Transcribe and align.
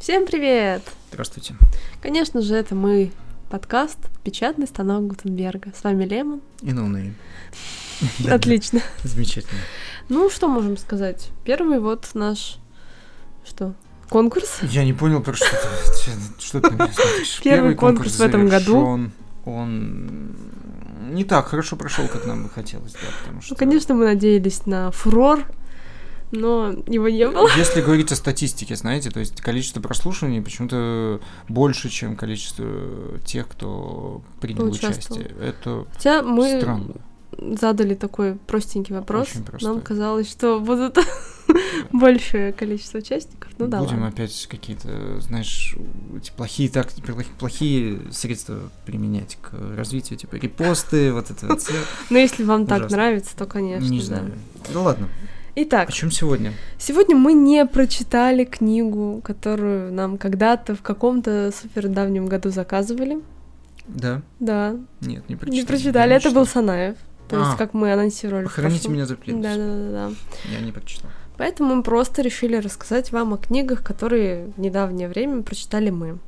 Всем 0.00 0.26
привет! 0.26 0.82
Здравствуйте. 1.10 1.54
Конечно 2.00 2.40
же, 2.40 2.54
это 2.54 2.76
мы, 2.76 3.10
подкаст 3.50 3.98
«Печатный 4.22 4.68
станок 4.68 5.08
Гутенберга». 5.08 5.72
С 5.76 5.82
вами 5.82 6.04
Лемон. 6.04 6.40
И 6.62 6.72
ноунейм. 6.72 7.16
Отлично. 8.30 8.80
Замечательно. 9.02 9.60
Ну, 10.08 10.30
что 10.30 10.46
можем 10.46 10.76
сказать? 10.76 11.30
Первый 11.44 11.80
вот 11.80 12.08
наш... 12.14 12.58
Что? 13.44 13.74
Конкурс? 14.08 14.60
Я 14.62 14.84
не 14.84 14.92
понял, 14.92 15.20
про 15.20 15.34
что 15.34 15.46
ты. 15.46 16.12
Что 16.38 16.60
ты 16.60 16.70
мне 16.70 16.92
смотришь? 16.92 17.40
Первый 17.42 17.74
конкурс 17.74 18.18
в 18.18 18.22
этом 18.22 18.48
году. 18.48 19.10
Он 19.44 20.36
не 21.10 21.24
так 21.24 21.48
хорошо 21.48 21.74
прошел, 21.74 22.06
как 22.06 22.24
нам 22.24 22.44
бы 22.44 22.50
хотелось, 22.50 22.92
да, 22.92 23.08
потому 23.20 23.42
что... 23.42 23.52
Ну, 23.52 23.56
конечно, 23.56 23.94
мы 23.94 24.04
надеялись 24.04 24.64
на 24.64 24.92
фурор, 24.92 25.44
но 26.30 26.74
его 26.86 27.08
не 27.08 27.28
было. 27.28 27.48
Если 27.56 27.80
говорить 27.80 28.12
о 28.12 28.16
статистике, 28.16 28.76
знаете, 28.76 29.10
то 29.10 29.20
есть 29.20 29.40
количество 29.40 29.80
прослушиваний 29.80 30.42
почему-то 30.42 31.20
больше, 31.48 31.88
чем 31.88 32.16
количество 32.16 32.66
тех, 33.24 33.48
кто 33.48 34.22
принял 34.40 34.64
участие. 34.64 35.30
Это 35.40 35.86
Хотя 35.94 36.22
мы 36.22 36.58
странно. 36.60 36.94
задали 37.32 37.94
такой 37.94 38.34
простенький 38.34 38.94
вопрос. 38.94 39.28
Нам 39.60 39.80
казалось, 39.80 40.30
что 40.30 40.60
будут 40.60 40.98
большее 41.92 42.52
количество 42.52 42.98
участников. 42.98 43.50
Ну 43.58 43.66
да 43.66 43.80
Будем 43.80 44.04
опять 44.04 44.46
какие-то, 44.50 45.20
знаешь, 45.20 45.76
эти 46.16 46.30
плохие 46.30 46.68
так 46.68 46.88
плохие 47.38 48.00
средства 48.12 48.70
применять 48.84 49.38
к 49.40 49.52
развитию, 49.76 50.18
типа 50.18 50.36
репосты, 50.36 51.12
вот 51.12 51.30
это. 51.30 51.58
Но 52.10 52.18
если 52.18 52.44
вам 52.44 52.66
так 52.66 52.90
нравится, 52.90 53.36
то, 53.36 53.46
конечно, 53.46 53.88
Не 53.88 54.00
знаю. 54.00 54.32
Да 54.72 54.80
ладно. 54.80 55.08
Итак, 55.60 55.88
О 55.88 55.92
чем 55.92 56.12
сегодня? 56.12 56.52
Сегодня 56.78 57.16
мы 57.16 57.32
не 57.32 57.66
прочитали 57.66 58.44
книгу, 58.44 59.20
которую 59.24 59.92
нам 59.92 60.16
когда-то 60.16 60.76
в 60.76 60.82
каком-то 60.82 61.50
супер 61.52 61.88
давнем 61.88 62.26
году 62.26 62.50
заказывали. 62.50 63.18
Да? 63.88 64.22
Да, 64.38 64.76
Нет, 65.00 65.28
не 65.28 65.34
прочитали. 65.34 65.60
не 65.60 65.66
прочитали. 65.66 66.14
Это 66.14 66.30
был. 66.30 66.46
Санаев. 66.46 66.96
То 67.28 67.38
есть, 67.40 67.50
А, 67.54 67.56
как 67.56 67.74
мы 67.74 67.92
анонсировали. 67.92 68.44
Похороните 68.44 68.88
меня 68.88 69.04
за 69.04 69.16
плинтус. 69.16 69.42
Да, 69.42 69.56
да, 69.56 69.66
да, 69.66 69.90
да. 70.08 70.14
Я 70.52 70.60
не 70.60 70.70
прочитал. 70.70 71.10
Поэтому 71.36 71.74
мы 71.74 71.82
просто 71.82 72.22
решили 72.22 72.54
рассказать 72.54 73.10
вам 73.10 73.34
о 73.34 73.36
книгах, 73.36 73.82
которые 73.82 74.52
в 74.56 74.60
недавнее 74.60 75.08
время 75.08 75.42
прочитали 75.42 75.90
мы. 75.90 76.18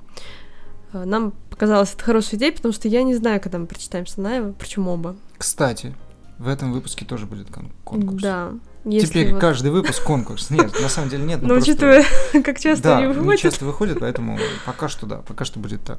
Э, 0.92 1.04
Нам 1.04 1.32
показалось 1.50 1.94
это 1.94 2.02
хорошей 2.02 2.36
идеей, 2.36 2.50
потому 2.52 2.74
что 2.74 2.88
я 2.88 3.04
не 3.04 3.14
знаю, 3.14 3.40
когда 3.40 3.58
мы 3.58 3.66
прочитаем 3.66 4.06
Санаева, 4.08 4.52
причем 4.58 4.88
оба. 4.88 5.14
Кстати, 5.38 5.94
в 6.38 6.48
этом 6.48 6.72
выпуске 6.72 7.04
тоже 7.04 7.26
будет 7.26 7.48
кон- 7.48 7.70
конкурс. 7.84 8.20
Да. 8.22 8.52
Если 8.84 9.06
Теперь 9.08 9.32
вот- 9.32 9.40
каждый 9.40 9.70
выпуск 9.70 10.02
конкурс. 10.02 10.48
Нет, 10.50 10.72
на 10.80 10.88
самом 10.88 11.10
деле 11.10 11.24
нет. 11.24 11.42
ну 11.42 11.48
Но 11.48 11.54
просто- 11.56 11.72
учитывая, 11.72 12.04
как 12.44 12.58
часто 12.58 12.82
Да, 12.84 12.98
они 12.98 13.06
не 13.08 13.12
выходят. 13.12 13.40
часто 13.40 13.64
выходят, 13.66 13.98
поэтому 14.00 14.38
пока 14.64 14.88
что 14.88 15.06
да, 15.06 15.16
пока 15.18 15.44
что 15.44 15.58
будет 15.60 15.82
так. 15.84 15.98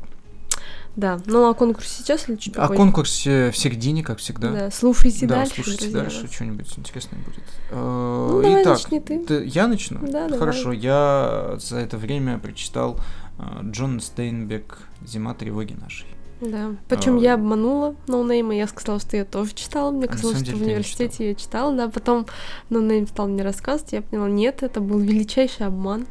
Да. 0.97 1.19
Ну 1.25 1.47
а 1.49 1.53
конкурс 1.53 1.87
сейчас 1.89 2.27
или 2.27 2.35
чуть 2.35 2.55
А 2.57 2.61
попозже? 2.63 2.77
конкурс 2.77 3.23
э, 3.27 3.51
в 3.51 3.57
середине, 3.57 4.03
как 4.03 4.17
всегда. 4.19 4.51
Да, 4.51 4.71
слушайте 4.71 5.25
Да, 5.25 5.35
дальше, 5.35 5.53
слушайте 5.55 5.83
друзья 5.85 6.01
дальше, 6.01 6.27
что-нибудь 6.29 6.73
интересное 6.77 7.19
будет. 7.23 7.43
Ну, 7.71 8.39
Э, 8.39 8.43
давай 8.43 8.61
Итак, 8.63 8.73
начни 8.77 8.99
ты. 8.99 9.19
т- 9.25 9.45
я 9.45 9.67
начну? 9.67 9.99
Да, 10.01 10.23
давай. 10.23 10.39
Хорошо, 10.39 10.71
я 10.73 11.55
за 11.59 11.77
это 11.77 11.97
время 11.97 12.39
прочитал 12.39 12.99
э, 13.39 13.43
Джон 13.69 14.01
Стейнбек 14.01 14.79
«Зима 15.05 15.33
тревоги 15.33 15.73
нашей». 15.79 16.07
Да. 16.41 16.75
Причем 16.89 17.17
А, 17.17 17.19
я 17.21 17.33
обманула 17.35 17.95
ноунейма, 18.07 18.55
я 18.55 18.67
сказала, 18.67 18.99
что 18.99 19.15
я 19.15 19.25
тоже 19.25 19.53
читала. 19.53 19.91
Мне 19.91 20.05
А 20.05 20.07
казалось, 20.07 20.37
что 20.37 20.51
в 20.51 20.59
деле 20.59 20.65
университете 20.65 21.29
я 21.29 21.35
читала, 21.35 21.75
да. 21.75 21.87
Потом 21.87 22.25
ноунейм 22.69 23.07
стал 23.07 23.27
мне 23.27 23.43
рассказывать, 23.43 23.93
я 23.93 24.01
поняла, 24.01 24.27
нет, 24.29 24.63
это 24.63 24.81
был 24.81 24.99
величайший 24.99 25.67
обман, 25.67 26.07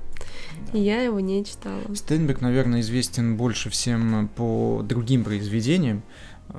и 0.73 0.79
я 0.79 1.03
его 1.03 1.19
не 1.21 1.45
читала. 1.45 1.81
Стейнбек, 1.95 2.41
наверное, 2.41 2.81
известен 2.81 3.37
больше 3.37 3.71
всем 3.71 4.29
по 4.37 4.83
другим 4.85 5.25
произведениям, 5.25 6.03
э, 6.49 6.53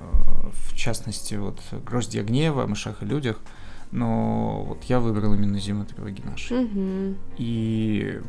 в 0.52 0.76
частности, 0.76 1.36
вот 1.36 1.59
«Гроздья 1.86 2.23
гнева», 2.23 2.64
«О 2.64 2.67
мышах 2.67 3.02
и 3.02 3.05
людях», 3.05 3.39
но 3.92 4.64
вот 4.67 4.83
я 4.86 4.99
выбрал 4.99 5.33
именно 5.33 5.59
«Зиму 5.59 5.86
тревоги 5.86 6.21
нашей». 6.21 6.59
Мгм. 6.59 7.17
И, 7.38 8.20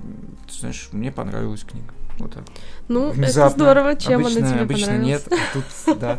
ты 0.49 0.59
знаешь, 0.59 0.89
мне 0.93 1.11
понравилась 1.13 1.63
книга. 1.63 1.93
Вот 2.19 2.35
так. 2.35 2.45
Ну, 2.89 3.09
это 3.09 3.17
Внезапно. 3.17 3.51
здорово, 3.65 3.97
чем 3.97 4.21
обычно, 4.21 4.41
она 4.41 4.49
тебе 4.51 4.61
обычно 4.63 4.87
понравилась. 4.89 5.27
нет, 5.31 5.41
а 5.41 5.55
тут 5.85 5.99
да. 6.01 6.19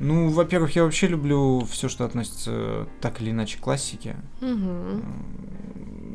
Ну, 0.00 0.28
во-первых, 0.30 0.74
я 0.76 0.84
вообще 0.84 1.08
люблю 1.08 1.66
все, 1.70 1.88
что 1.90 2.04
относится 2.06 2.86
так 3.02 3.20
или 3.20 3.30
иначе 3.32 3.58
к 3.58 3.60
классике. 3.60 4.16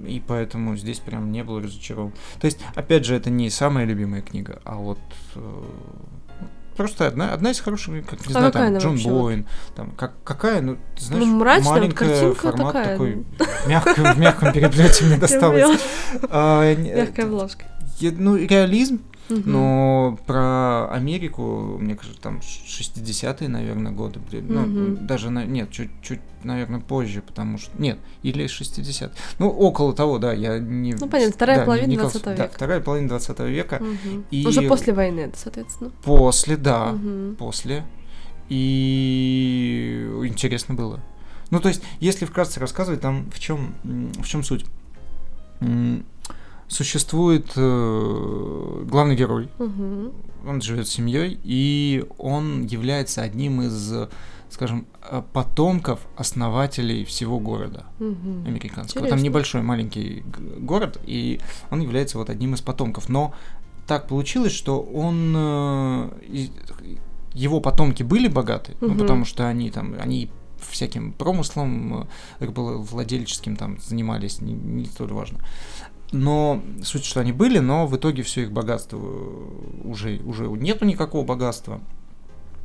И 0.08 0.22
поэтому 0.28 0.76
здесь 0.78 1.00
прям 1.00 1.32
не 1.32 1.44
был 1.44 1.60
разочарован. 1.60 2.14
То 2.40 2.46
есть, 2.46 2.60
опять 2.76 3.06
же, 3.06 3.16
это 3.16 3.30
не 3.30 3.50
самая 3.50 3.86
любимая 3.86 4.22
книга, 4.22 4.60
а 4.64 4.76
вот 4.76 5.00
э, 5.36 5.64
просто 6.78 7.08
одна, 7.08 7.34
одна 7.34 7.50
из 7.52 7.60
хороших, 7.60 8.06
как 8.06 8.24
не 8.28 8.32
знаю, 8.34 8.48
А 8.48 8.52
какая 8.52 8.70
там 8.72 8.78
Джон 8.80 8.98
вот? 8.98 9.12
Боуэн, 9.12 9.46
там 9.76 9.92
как, 9.92 10.14
какая, 10.24 10.62
ну, 10.62 10.78
ты 10.96 11.06
знаешь, 11.06 11.26
Ну, 11.26 11.36
мрачная, 11.38 11.64
вот 11.74 11.80
маленькая, 11.80 12.10
картинка 12.10 12.42
формат 12.42 12.74
такая. 12.74 12.92
такой, 12.92 13.26
мягко, 13.68 14.14
в 14.14 14.20
мягком 14.20 14.54
переплете 14.54 15.06
мне 15.06 15.18
досталось. 15.20 15.80
А, 16.30 16.76
Мягкая 16.76 17.26
обложка. 17.26 17.66
Я- 18.00 18.12
Ну, 18.12 18.36
реализм, 18.38 19.02
Мгм. 19.30 19.44
но 19.52 20.20
про 20.28 20.88
Америку, 20.92 21.78
мне 21.80 21.96
кажется, 21.96 22.22
там 22.22 22.42
60-е, 22.42 23.50
наверное, 23.50 23.92
годы. 23.92 24.20
блин, 24.20 24.46
Ну, 24.50 24.62
Мгм. 24.62 25.08
даже, 25.08 25.30
на- 25.32 25.46
нет, 25.46 25.72
чуть-чуть, 25.72 26.20
наверное, 26.44 26.80
позже, 26.80 27.22
потому 27.22 27.58
что... 27.58 27.72
Нет, 27.82 27.98
или 28.24 28.46
60 28.48 29.14
Ну, 29.40 29.50
около 29.50 29.94
того, 29.94 30.20
да, 30.20 30.32
я 30.34 30.60
не... 30.60 30.94
Ну, 30.94 31.08
понятно, 31.10 31.34
вторая 31.34 31.60
да, 31.60 31.66
половина 31.66 31.88
вникался. 31.88 32.20
20 32.20 32.38
Да, 32.38 32.44
века. 32.44 32.56
вторая 32.56 32.80
половина 32.82 33.10
20 33.10 33.40
века. 33.50 33.80
Мгм. 33.82 34.26
и- 34.32 34.46
Уже 34.46 34.62
после 34.64 34.94
войны 34.94 35.22
это, 35.22 35.38
соответственно. 35.40 35.92
После, 36.04 36.56
да, 36.58 36.92
Мгм. 36.92 37.36
после. 37.38 37.84
И 38.50 40.08
интересно 40.24 40.76
было. 40.76 41.00
Ну, 41.52 41.60
то 41.60 41.68
есть, 41.70 41.82
если 42.00 42.26
вкратце 42.26 42.60
рассказывать, 42.60 43.02
там 43.02 43.30
в 43.32 43.40
чем, 43.40 43.74
в 43.84 44.26
чем 44.28 44.44
суть? 44.44 44.66
Существует 46.68 47.52
э, 47.56 48.84
главный 48.90 49.16
герой, 49.16 49.50
Мгм. 49.60 50.12
он 50.48 50.62
живет 50.62 50.88
с 50.88 50.92
семьей, 50.92 51.40
и 51.44 52.04
он 52.18 52.66
является 52.66 53.22
одним 53.22 53.62
из, 53.62 53.94
скажем, 54.50 54.88
э, 55.10 55.22
потомков 55.34 56.00
основателей 56.18 57.06
всего 57.06 57.40
города 57.40 57.86
Мгм. 58.00 58.46
американского. 58.48 59.02
Интересно. 59.02 59.10
Там 59.10 59.24
небольшой 59.24 59.62
маленький 59.62 60.24
город, 60.60 61.00
и 61.06 61.40
он 61.70 61.82
является 61.82 62.18
вот 62.18 62.30
одним 62.30 62.56
из 62.56 62.62
потомков. 62.62 63.10
Но 63.10 63.34
так 63.88 64.08
получилось, 64.08 64.54
что 64.54 64.82
он 64.82 65.34
э, 65.38 66.10
его 67.36 67.60
потомки 67.60 68.02
были 68.02 68.28
богаты, 68.28 68.76
ну 68.82 68.90
Мгм. 68.90 68.98
потому 69.00 69.26
что 69.26 69.48
они 69.48 69.70
там 69.70 69.96
они 70.00 70.30
всяким 70.72 71.12
промыслом 71.14 72.08
э, 72.40 72.46
владельческим 72.48 73.56
там 73.56 73.78
занимались, 73.80 74.42
не, 74.42 74.54
не 74.54 74.86
столь 74.86 75.14
важно. 75.14 75.40
Но 76.12 76.62
суть, 76.84 77.06
что 77.06 77.20
они 77.20 77.32
были, 77.32 77.60
но 77.60 77.88
в 77.88 77.96
итоге 77.98 78.24
все 78.24 78.44
их 78.44 78.52
богатство 78.52 78.98
э, 78.98 79.88
уже, 79.88 80.20
уже 80.24 80.46
нету 80.48 80.86
никакого 80.86 81.26
богатства. 81.26 81.82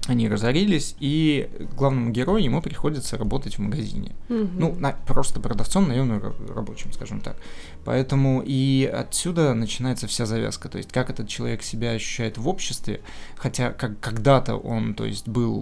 Они 0.08 0.28
разорились, 0.28 0.96
и 0.98 1.50
главному 1.76 2.10
герою 2.10 2.42
ему 2.42 2.62
приходится 2.62 3.18
работать 3.18 3.56
в 3.58 3.60
магазине. 3.60 4.12
Мгм. 4.30 4.50
Ну, 4.58 4.74
на- 4.78 4.96
просто 5.06 5.40
продавцом, 5.40 5.88
наемным 5.88 6.18
ра- 6.18 6.54
рабочим, 6.54 6.90
скажем 6.92 7.20
так. 7.20 7.36
Поэтому 7.84 8.42
и 8.44 8.90
отсюда 8.92 9.52
начинается 9.54 10.06
вся 10.06 10.24
завязка. 10.26 10.68
То 10.70 10.78
есть, 10.78 10.90
как 10.90 11.10
этот 11.10 11.28
человек 11.28 11.62
себя 11.62 11.90
ощущает 11.90 12.38
в 12.38 12.48
обществе, 12.48 13.00
хотя 13.36 13.72
как 13.72 14.00
когда-то 14.00 14.56
он, 14.56 14.94
то 14.94 15.04
есть, 15.04 15.28
был 15.28 15.54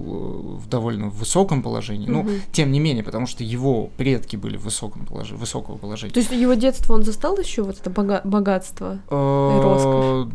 э, 0.57 0.57
в 0.61 0.69
довольно 0.69 1.09
высоком 1.09 1.63
положении, 1.63 2.09
но 2.09 2.23
Мгм. 2.23 2.33
тем 2.53 2.71
не 2.71 2.79
менее, 2.81 3.03
потому 3.03 3.27
что 3.27 3.43
его 3.43 3.91
предки 3.97 4.37
были 4.37 4.57
в 4.57 4.63
высоком 4.63 5.05
положении, 5.05 5.41
высокого 5.41 5.77
положения. 5.79 6.13
То 6.15 6.21
есть 6.21 6.31
его 6.31 6.55
детство 6.55 6.95
он 6.95 7.03
застал 7.03 7.37
еще 7.39 7.63
вот 7.63 7.81
это 7.81 7.91
бога- 7.91 8.23
богатство? 8.25 9.01
Э, 9.11 9.61
роскошь. 9.63 10.33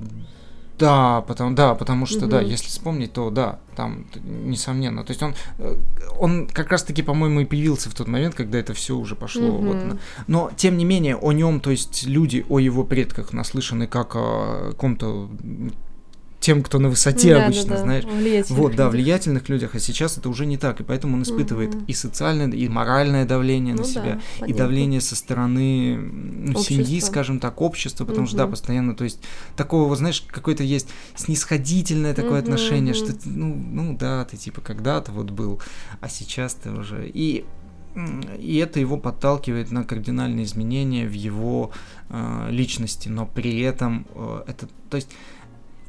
Да, 0.84 1.22
потому, 1.22 1.56
да, 1.56 1.76
потому 1.76 2.06
что, 2.06 2.28
да, 2.28 2.42
Мгм. 2.42 2.50
если 2.50 2.68
вспомнить, 2.68 3.14
то 3.14 3.30
да, 3.30 3.60
там, 3.76 4.06
несомненно. 4.24 5.04
То 5.04 5.12
есть 5.12 5.24
он, 5.24 5.34
э, 5.60 5.76
он 6.20 6.48
как 6.48 6.70
раз-таки, 6.72 7.02
по-моему, 7.04 7.40
и 7.42 7.46
появился 7.46 7.90
в 7.90 7.94
тот 7.94 8.08
момент, 8.08 8.36
когда 8.36 8.58
это 8.60 8.74
все 8.74 8.96
уже 8.96 9.16
пошло. 9.16 9.52
вот 9.52 9.78
Мгм. 9.78 9.88
на- 9.90 9.98
Но, 10.28 10.52
тем 10.58 10.78
не 10.78 10.86
менее, 10.86 11.16
о 11.16 11.32
нем, 11.32 11.60
то 11.60 11.72
есть 11.72 12.06
люди 12.08 12.46
о 12.50 12.60
его 12.60 12.84
предках 12.84 13.34
наслышаны 13.34 13.88
как 13.88 14.16
о 14.16 14.72
каком-то 14.72 15.30
м, 15.44 15.72
тем, 16.44 16.62
кто 16.62 16.78
на 16.78 16.90
высоте 16.90 17.34
Да, 17.36 17.46
обычно, 17.46 17.70
да, 17.70 17.76
да, 17.76 17.82
знаешь. 17.82 18.04
Вот, 18.50 18.76
да, 18.76 18.84
людях. 18.84 18.92
влиятельных 18.94 19.50
людях, 19.50 19.76
а 19.76 19.80
сейчас 19.80 20.18
это 20.18 20.28
уже 20.30 20.46
не 20.46 20.58
так, 20.58 20.82
и 20.82 20.84
поэтому 20.84 21.16
он 21.16 21.24
испытывает 21.24 21.74
Мгм. 21.74 21.86
и 21.88 21.94
социальное, 21.94 22.50
и 22.50 22.68
моральное 22.68 23.26
давление 23.26 23.74
Ну 23.74 23.80
на 23.80 23.84
да, 23.86 23.90
себя, 23.90 24.20
и 24.36 24.40
понятно. 24.42 24.58
давление 24.58 25.02
со 25.02 25.16
стороны 25.16 25.96
ну, 25.98 26.62
семьи, 26.62 27.00
скажем 27.00 27.40
так, 27.40 27.62
общества, 27.62 28.06
потому 28.06 28.28
что, 28.28 28.38
да, 28.38 28.48
постоянно, 28.48 28.94
то 28.94 29.06
есть, 29.06 29.20
такого, 29.56 29.88
вот, 29.88 29.98
знаешь, 29.98 30.22
какое-то 30.30 30.64
есть 30.64 30.90
снисходительное 31.16 32.14
такое 32.14 32.40
Мгм, 32.40 32.44
отношение, 32.44 32.94
мгм. 32.94 33.06
что, 33.06 33.14
ну, 33.26 33.56
ну, 33.56 33.98
да, 33.98 34.26
ты, 34.26 34.38
типа, 34.38 34.62
когда-то 34.62 35.12
вот 35.14 35.32
был, 35.32 35.62
а 36.02 36.10
сейчас 36.10 36.54
ты 36.56 36.72
уже... 36.72 37.10
И 37.14 37.46
и 38.40 38.58
это 38.58 38.80
его 38.80 38.98
подталкивает 38.98 39.70
на 39.72 39.84
кардинальные 39.84 40.46
изменения 40.46 41.06
в 41.08 41.14
его 41.14 41.70
э, 42.10 42.48
личности, 42.50 43.08
но 43.08 43.28
при 43.28 43.60
этом 43.62 44.08
э, 44.16 44.44
это, 44.48 44.68
то 44.90 44.98
есть, 44.98 45.10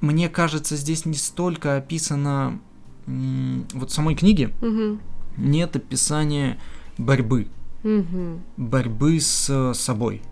мне 0.05 0.29
кажется, 0.29 0.77
здесь 0.77 1.05
не 1.07 1.15
столько 1.17 1.77
описано 1.77 2.61
э, 3.07 3.11
вот 3.73 3.91
в 3.91 3.95
самой 3.95 4.15
книге 4.15 4.51
Мгм. 4.61 5.01
нет 5.37 5.75
описания 5.77 6.59
борьбы, 6.99 7.49
Мгм. 7.83 8.43
борьбы 8.57 9.21
с 9.21 9.73
собой. 9.75 10.23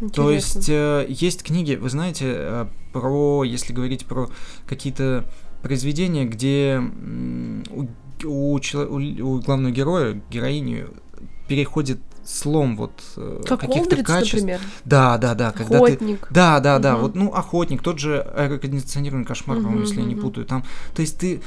То 0.00 0.06
Интересно. 0.06 0.30
есть 0.58 0.68
э, 0.70 1.06
есть 1.08 1.42
книги, 1.42 1.74
вы 1.74 1.90
знаете, 1.90 2.24
э, 2.28 2.66
про, 2.92 3.44
если 3.44 3.72
говорить 3.72 4.06
про 4.06 4.30
какие-то 4.66 5.24
произведения, 5.62 6.24
где 6.24 6.80
у, 7.70 7.84
у- 8.58 8.58
у 8.58 9.40
главного 9.40 9.70
героя, 9.72 10.20
героини 10.30 10.86
переходит 11.48 12.00
слом 12.30 12.76
вот 12.76 12.92
э, 13.16 13.42
Как 13.46 13.60
каких-то 13.60 13.80
Олдридж, 13.96 14.04
качеств. 14.04 14.34
например. 14.34 14.60
Да, 14.84 15.18
да, 15.18 15.34
да, 15.34 15.52
когда 15.52 15.78
ты 15.80 15.92
Охотник. 15.94 16.26
да, 16.30 16.60
да, 16.60 16.78
да. 16.78 16.92
Мгм. 16.94 17.02
Вот, 17.02 17.14
ну, 17.14 17.34
охотник, 17.34 17.82
тот 17.82 17.98
же 17.98 18.20
аэрокондиционированный 18.20 19.24
кошмар, 19.24 19.56
Мгм, 19.58 19.64
по-моему, 19.66 19.86
если 19.86 20.00
я 20.00 20.06
не 20.06 20.14
путаю. 20.16 20.46
Там, 20.46 20.64
то 20.94 21.00
есть 21.02 21.18
ты. 21.18 21.42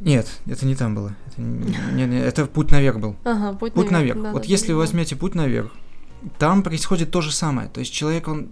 Нет, 0.00 0.26
это 0.46 0.66
не 0.66 0.74
там 0.74 0.94
было. 0.94 1.14
Это, 1.26 1.40
не, 1.40 2.06
не- 2.06 2.18
это 2.20 2.46
путь 2.46 2.70
наверх 2.70 2.98
был. 2.98 3.16
Ага, 3.24 3.56
путь, 3.56 3.72
Путь 3.74 3.90
наверх. 3.90 4.20
Да, 4.20 4.32
вот 4.32 4.42
да, 4.42 4.48
если 4.48 4.68
да, 4.68 4.72
вы 4.74 4.78
возьмете 4.80 5.14
путь 5.16 5.34
наверх, 5.34 5.70
там 6.38 6.62
происходит 6.62 7.10
то 7.10 7.20
же 7.20 7.30
самое. 7.32 7.68
То 7.68 7.80
есть 7.80 7.92
человек, 7.92 8.26
он 8.28 8.48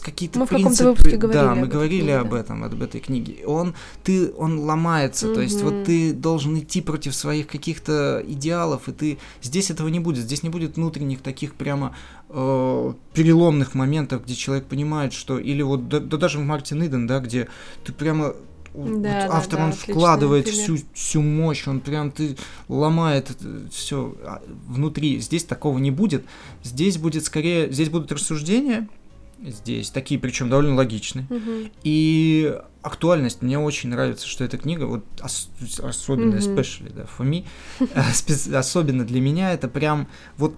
какие-то 0.00 0.38
Мы 0.38 0.46
в 0.46 0.48
каком-то 0.48 0.68
принципы. 0.68 0.88
выпуске 0.90 1.16
да, 1.16 1.28
говорили 1.28 1.48
об 1.48 1.58
мы 1.58 1.66
говорили 1.66 2.00
книге, 2.00 2.16
об 2.18 2.30
да. 2.30 2.40
этом, 2.40 2.64
об 2.64 2.82
этой 2.82 3.00
книге. 3.00 3.46
Он, 3.46 3.74
ты, 4.02 4.32
он 4.32 4.60
ломается. 4.60 5.32
То 5.34 5.40
есть 5.40 5.62
вот 5.62 5.84
ты 5.84 6.12
должен 6.12 6.58
идти 6.58 6.80
против 6.80 7.14
своих 7.14 7.46
каких-то 7.46 8.22
идеалов, 8.26 8.88
и 8.88 8.92
ты 8.92 9.18
здесь 9.42 9.70
этого 9.70 9.88
не 9.88 10.00
будет. 10.00 10.24
Здесь 10.24 10.42
не 10.42 10.48
будет 10.48 10.76
внутренних 10.76 11.20
таких 11.20 11.54
прямо 11.54 11.94
э, 12.28 12.92
переломных 13.14 13.74
моментов, 13.74 14.24
где 14.24 14.34
человек 14.34 14.66
понимает, 14.66 15.12
что 15.12 15.38
или 15.38 15.62
вот 15.62 15.88
да, 15.88 16.00
да 16.00 16.16
даже 16.16 16.38
в 16.38 16.42
Мартин 16.42 16.84
Иден, 16.84 17.06
да, 17.06 17.20
где 17.20 17.48
ты 17.84 17.92
прямо 17.92 18.34
вот 18.74 19.02
Да, 19.02 19.26
да, 19.26 19.36
автор 19.36 19.58
да, 19.58 19.66
он 19.66 19.72
вкладывает 19.72 20.48
всю 20.48 20.78
всю 20.94 21.20
мощь, 21.20 21.66
он 21.66 21.80
прям 21.80 22.10
ты 22.10 22.36
ломает 22.68 23.30
все 23.70 24.14
внутри. 24.66 25.18
Здесь 25.18 25.44
такого 25.44 25.78
не 25.78 25.90
будет. 25.90 26.24
Здесь 26.62 26.96
будет 26.96 27.24
скорее, 27.24 27.70
здесь 27.70 27.90
будут 27.90 28.12
рассуждения, 28.12 28.88
здесь 29.44 29.90
такие, 29.90 30.18
причем 30.20 30.48
довольно 30.48 30.74
логичные. 30.74 31.26
Мгм. 31.28 31.70
И 31.82 32.56
актуальность. 32.82 33.42
Мне 33.42 33.58
очень 33.58 33.90
нравится, 33.90 34.26
что 34.26 34.44
эта 34.44 34.58
книга, 34.58 34.84
вот 34.84 35.04
ос- 35.22 35.50
особенно, 35.82 36.36
Мгм. 36.36 36.38
especially, 36.38 36.92
да, 36.94 37.02
for 37.18 37.26
me, 37.28 37.44
э, 38.50 38.56
особенно 38.56 39.04
для 39.04 39.20
меня, 39.20 39.52
это 39.52 39.68
прям 39.68 40.08
вот 40.36 40.54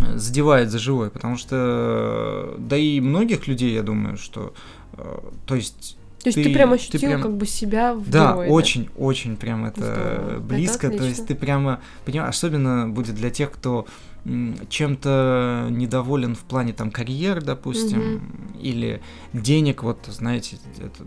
э, 0.00 0.16
задевает 0.16 0.70
за 0.70 0.78
живое, 0.78 1.10
потому 1.10 1.36
что, 1.36 2.54
да 2.58 2.76
и 2.76 3.00
многих 3.00 3.46
людей, 3.46 3.74
я 3.74 3.82
думаю, 3.82 4.16
что, 4.16 4.54
э, 4.96 5.18
то 5.46 5.54
есть, 5.54 5.96
То 6.22 6.28
есть 6.28 6.36
ты, 6.36 6.44
Ты- 6.44 6.54
прям 6.54 6.68
ты 6.70 6.74
ощутил 6.76 7.00
прям- 7.00 7.20
как 7.22 7.36
бы 7.36 7.46
себя 7.46 7.94
в 7.94 8.08
да, 8.08 8.30
герое, 8.32 8.48
очень, 8.50 8.88
очень 8.96 9.36
прям 9.36 9.64
это 9.64 9.80
Здорово. 9.80 10.30
Это 10.34 10.40
близко, 10.40 10.88
то 10.90 11.02
есть 11.04 11.26
ты 11.26 11.34
прямо, 11.34 11.80
понимаешь, 12.04 12.30
особенно 12.36 12.88
будет 12.88 13.16
для 13.16 13.30
тех, 13.30 13.50
кто 13.50 13.86
чем-то 14.24 15.68
недоволен 15.70 16.34
в 16.34 16.40
плане 16.40 16.72
там 16.72 16.90
карьер, 16.90 17.42
допустим, 17.42 18.52
или 18.60 19.02
денег, 19.32 19.82
вот, 19.82 19.98
знаете, 20.06 20.58
это 20.78 21.04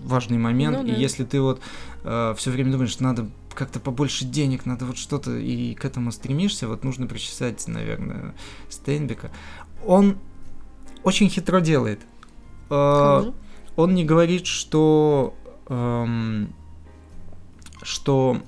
важный 0.00 0.38
момент, 0.38 0.78
Ну 0.78 0.84
и 0.84 0.90
да. 0.90 0.96
если 0.96 1.24
ты 1.24 1.40
вот 1.40 1.60
все 2.02 2.50
время 2.50 2.72
думаешь, 2.72 2.90
что 2.90 3.04
надо 3.04 3.28
как-то 3.54 3.80
побольше 3.80 4.24
денег, 4.24 4.66
надо 4.66 4.84
вот 4.84 4.96
что-то, 4.96 5.36
и 5.36 5.74
к 5.74 5.84
этому 5.84 6.12
стремишься, 6.12 6.68
вот 6.68 6.84
нужно 6.84 7.06
прочесать, 7.06 7.66
наверное, 7.66 8.34
Стейнбека. 8.68 9.30
Он 9.84 10.16
очень 11.02 11.28
хитро 11.28 11.60
делает. 11.60 12.00
Э, 12.70 13.32
он 13.76 13.94
не 13.94 14.04
говорит, 14.04 14.46
что 14.46 15.34
эм, 15.68 16.54
что 17.82 18.40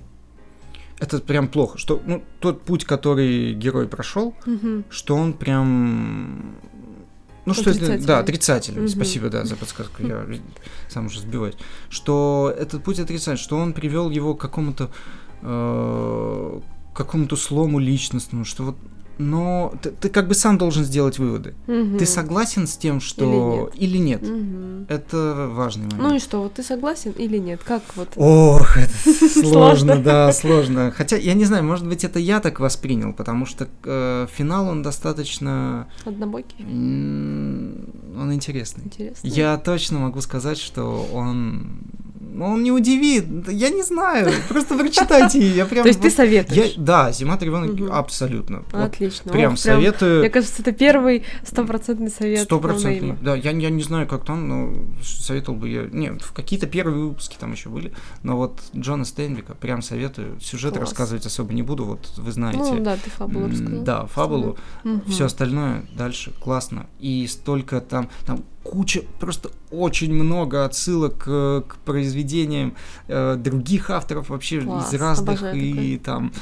это 1.00 1.18
прям 1.18 1.48
плохо, 1.48 1.78
что 1.78 2.00
ну, 2.06 2.22
тот 2.40 2.62
путь, 2.62 2.84
который 2.84 3.54
герой 3.54 3.88
прошел, 3.88 4.34
Мгм. 4.46 4.84
что 4.90 5.16
он 5.16 5.32
прям 5.32 6.56
ну 7.46 7.54
что 7.54 7.70
это, 7.70 7.98
да, 7.98 8.18
Отрицательный. 8.18 8.82
Мгм. 8.82 8.88
Спасибо, 8.88 9.28
да, 9.30 9.44
за 9.44 9.56
подсказку. 9.56 10.02
Я 10.02 10.24
сам 10.88 11.06
уже 11.06 11.20
сбиваюсь. 11.20 11.56
Что 11.88 12.54
этот 12.56 12.84
путь 12.84 13.00
отрицательный, 13.00 13.38
что 13.42 13.56
он 13.56 13.72
привел 13.72 14.10
его 14.10 14.34
к 14.34 14.40
какому-то 14.40 14.90
э, 15.42 16.60
какому-то 16.94 17.36
слому 17.36 17.78
личностному, 17.78 18.44
что 18.44 18.64
вот 18.64 18.76
но 19.20 19.74
ты, 19.82 19.90
ты 19.90 20.08
как 20.08 20.28
бы 20.28 20.34
сам 20.34 20.56
должен 20.56 20.82
сделать 20.82 21.18
выводы. 21.18 21.54
Мгм. 21.66 21.98
Ты 21.98 22.06
согласен 22.06 22.66
с 22.66 22.76
тем, 22.76 23.00
что 23.00 23.70
или 23.74 23.98
нет? 23.98 24.22
Мгм. 24.22 24.86
Это 24.88 25.48
важный 25.50 25.84
момент. 25.84 26.02
Ну 26.02 26.14
и 26.14 26.18
что, 26.18 26.42
вот 26.42 26.54
ты 26.54 26.62
согласен 26.62 27.12
или 27.12 27.36
нет? 27.36 27.60
Как 27.62 27.82
вот? 27.96 28.08
Ох, 28.16 28.78
это 28.78 28.92
Сложно. 29.28 29.96
да, 29.96 30.32
сложно. 30.32 30.90
Хотя, 30.96 31.16
я 31.16 31.34
не 31.34 31.44
знаю, 31.44 31.64
может 31.64 31.86
быть, 31.86 32.02
это 32.02 32.18
я 32.18 32.40
так 32.40 32.60
воспринял, 32.60 33.12
потому 33.12 33.44
что 33.44 33.68
э, 33.84 34.26
финал, 34.32 34.68
он 34.68 34.82
достаточно... 34.82 35.86
Однобокий? 36.06 36.64
Он 36.64 38.32
интересный. 38.32 38.84
Интересно. 38.84 39.26
Я 39.26 39.58
точно 39.58 39.98
могу 39.98 40.22
сказать, 40.22 40.58
что 40.58 41.06
он... 41.12 41.82
ну, 42.32 42.46
Он 42.52 42.62
не 42.62 42.72
удивит, 42.72 43.24
я 43.48 43.70
не 43.70 43.82
знаю, 43.82 44.30
просто 44.48 44.76
прочитайте, 44.76 45.38
я 45.40 45.66
прям... 45.66 45.82
То 45.82 45.88
есть 45.88 46.00
ты 46.00 46.08
вот- 46.08 46.12
я- 46.12 46.16
советуешь? 46.16 46.74
Да, 46.76 47.12
«Зима 47.12 47.36
тревожных» 47.36 47.72
Мгм. 47.78 47.92
абсолютно. 47.92 48.64
Вот 48.72 48.82
Отлично. 48.82 49.32
Прям 49.32 49.52
Ох, 49.54 49.58
советую. 49.58 50.20
Мне 50.20 50.30
кажется, 50.30 50.62
это 50.62 50.72
первый 50.72 51.24
стопроцентный 51.44 52.10
совет. 52.10 52.44
Сто 52.44 52.58
процентов. 52.60 53.00
ноунейма. 53.02 53.18
Да, 53.22 53.34
я, 53.34 53.50
я 53.50 53.70
не 53.70 53.82
знаю, 53.82 54.06
как 54.06 54.24
там, 54.24 54.48
но 54.48 54.74
советовал 55.02 55.58
бы 55.58 55.68
я. 55.68 55.82
Нет, 55.90 56.22
какие-то 56.34 56.66
первые 56.66 57.04
выпуски 57.06 57.36
там 57.38 57.52
еще 57.52 57.68
были. 57.68 57.92
Но 58.22 58.36
вот 58.36 58.60
Джона 58.76 59.04
Стейнбека 59.04 59.54
прям 59.54 59.82
советую. 59.82 60.38
Сюжет 60.40 60.74
Класс. 60.74 60.88
рассказывать 60.90 61.26
особо 61.26 61.52
не 61.52 61.62
буду. 61.62 61.84
Вот 61.84 62.12
вы 62.16 62.32
знаете. 62.32 62.58
Ну 62.60 62.80
да, 62.82 62.96
ты 62.96 63.10
фабулу 63.10 63.48
рассказал. 63.48 63.82
Да, 63.82 64.06
фабулу. 64.06 64.58
Мгм. 64.84 65.02
Все 65.10 65.24
остальное 65.26 65.84
дальше 65.96 66.32
классно. 66.40 66.86
И 67.00 67.26
столько 67.26 67.80
там, 67.80 68.08
там 68.26 68.42
куча, 68.62 69.02
просто 69.18 69.50
очень 69.70 70.12
много 70.12 70.64
отсылок 70.64 71.24
э, 71.26 71.62
к 71.66 71.76
произведениям 71.78 72.74
э, 73.08 73.36
других 73.36 73.90
авторов 73.90 74.28
вообще 74.28 74.60
Класс, 74.60 74.92
из 74.92 75.00
разных 75.00 75.54
и 75.54 75.96
такое. 75.96 75.98
там 75.98 76.32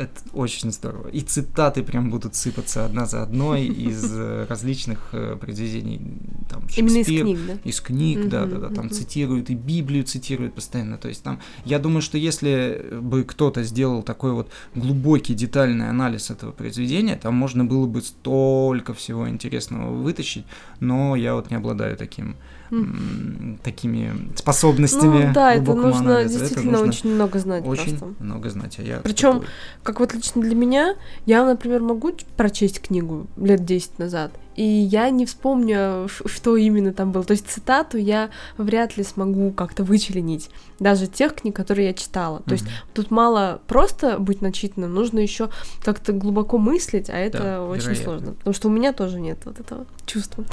это 0.00 0.20
очень 0.32 0.72
здорово. 0.72 1.08
И 1.08 1.20
цитаты 1.20 1.82
прям 1.82 2.10
будут 2.10 2.34
сыпаться 2.34 2.86
одна 2.86 3.04
за 3.04 3.22
одной 3.22 3.66
из 3.88 4.10
э, 4.12 4.46
различных 4.48 5.10
э, 5.12 5.36
произведений. 5.36 6.00
Там, 6.48 6.62
Именно 6.76 6.98
из 6.98 7.06
книг, 7.06 7.38
да? 7.46 7.58
из 7.64 7.80
книг, 7.80 8.28
да, 8.28 8.46
да, 8.46 8.56
да, 8.56 8.74
там 8.74 8.90
цитируют 8.90 9.50
и 9.50 9.54
Библию 9.54 10.04
цитируют 10.04 10.54
постоянно. 10.54 10.96
То 10.96 11.08
есть 11.08 11.22
там, 11.22 11.38
я 11.64 11.78
думаю, 11.78 12.02
что 12.02 12.16
если 12.18 12.98
бы 13.00 13.24
кто-то 13.24 13.62
сделал 13.62 14.02
такой 14.02 14.32
вот 14.32 14.50
глубокий, 14.74 15.34
детальный 15.34 15.88
анализ 15.88 16.30
этого 16.30 16.52
произведения, 16.52 17.16
там 17.16 17.34
можно 17.34 17.64
было 17.64 17.86
бы 17.86 18.00
столько 18.00 18.94
всего 18.94 19.28
интересного 19.28 19.92
вытащить, 19.94 20.46
но 20.80 21.14
я 21.16 21.34
вот 21.34 21.50
не 21.50 21.56
обладаю 21.56 21.96
таким, 21.96 22.36
м, 22.70 23.58
такими 23.62 24.30
способностями 24.36 25.26
Ну 25.26 25.32
да, 25.34 25.54
это 25.54 25.74
нужно 25.74 25.98
анализу. 25.98 26.36
Это 26.36 26.44
действительно 26.44 26.78
нужно 26.78 26.88
очень 26.88 27.14
много 27.14 27.38
знать 27.38 27.64
очень 27.66 27.98
просто. 27.98 28.24
много 28.24 28.50
знать. 28.50 28.78
А 28.78 28.82
я 28.82 28.96
такой. 28.96 29.14
Как 29.90 29.98
вот 29.98 30.14
лично 30.14 30.40
для 30.40 30.54
меня, 30.54 30.94
я, 31.26 31.44
например, 31.44 31.80
могу 31.80 32.12
прочесть 32.36 32.80
книгу 32.80 33.26
лет 33.36 33.64
10 33.64 33.98
назад, 33.98 34.30
и 34.60 34.62
я 34.62 35.08
не 35.08 35.24
вспомню, 35.24 36.06
что 36.26 36.54
именно 36.54 36.92
там 36.92 37.12
было. 37.12 37.24
То 37.24 37.30
есть 37.32 37.48
цитату 37.48 37.96
я 37.96 38.28
вряд 38.58 38.98
ли 38.98 39.04
смогу 39.04 39.52
как-то 39.52 39.84
вычленить, 39.84 40.50
даже 40.78 41.06
тех 41.06 41.34
книг, 41.34 41.56
которые 41.56 41.88
я 41.88 41.94
читала. 41.94 42.42
То 42.44 42.52
есть 42.52 42.66
тут 42.92 43.10
мало 43.10 43.62
просто 43.66 44.18
быть 44.18 44.42
начитанным, 44.42 44.92
нужно 44.92 45.18
еще 45.20 45.48
как-то 45.82 46.12
глубоко 46.12 46.58
мыслить, 46.58 47.08
а 47.08 47.16
это 47.16 47.38
Да, 47.38 47.62
очень 47.62 47.84
вероятно. 47.84 48.04
сложно. 48.04 48.32
Потому 48.34 48.52
что 48.54 48.68
у 48.68 48.70
меня 48.70 48.92
тоже 48.92 49.18
нет 49.18 49.38
вот 49.46 49.58
этого 49.60 49.86
чувства. 50.04 50.44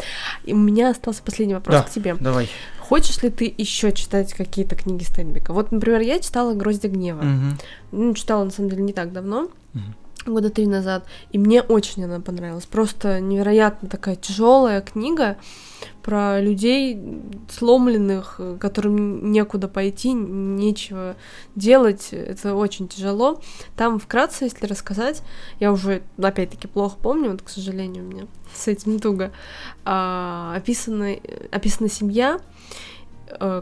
И 0.46 0.54
у 0.54 0.58
меня 0.58 0.92
остался 0.92 1.22
последний 1.22 1.56
вопрос 1.56 1.76
Да. 1.76 1.84
к 1.84 1.90
тебе. 1.90 2.16
Давай. 2.16 2.48
Хочешь 2.80 3.22
ли 3.24 3.30
ты 3.30 3.54
еще 3.58 3.92
читать 3.92 4.34
какие-то 4.34 4.78
книги 4.78 5.04
Стенбека? 5.04 5.52
Вот, 5.52 5.74
например, 5.74 6.00
я 6.00 6.20
читала 6.22 6.54
«Гроздья 6.54 6.88
гнева». 6.90 7.24
Мгм. 7.24 7.58
Ну, 7.92 8.14
читала, 8.14 8.46
на 8.46 8.52
самом 8.52 8.70
деле, 8.70 8.84
не 8.84 8.94
так 8.94 9.12
давно, 9.12 9.50
Мгм. 9.74 9.96
Года 10.32 10.50
три 10.50 10.68
назад, 10.68 11.06
и 11.32 11.38
мне 11.38 11.62
очень 11.62 12.04
она 12.04 12.20
понравилась. 12.20 12.66
Просто 12.66 13.20
невероятно 13.20 13.90
такая 13.90 14.16
тяжелая 14.16 14.82
книга 14.82 15.38
про 16.02 16.40
людей 16.40 17.00
сломленных, 17.50 18.40
которым 18.60 19.32
некуда 19.32 19.68
пойти, 19.68 20.14
нечего 20.14 21.16
делать. 21.56 22.10
Это 22.12 22.56
очень 22.56 22.88
тяжело. 22.88 23.42
Там 23.76 24.00
вкратце, 24.00 24.46
если 24.46 24.66
рассказать, 24.66 25.22
я 25.60 25.72
уже 25.72 26.04
опять-таки 26.18 26.68
плохо 26.68 26.98
помню, 27.02 27.32
вот, 27.32 27.42
к 27.42 27.50
сожалению, 27.50 28.06
у 28.06 28.08
меня 28.08 28.28
с 28.54 28.68
этим 28.68 29.00
туго, 29.00 29.32
а, 29.84 30.54
описана, 30.56 31.16
описана 31.52 31.90
семья, 31.90 32.40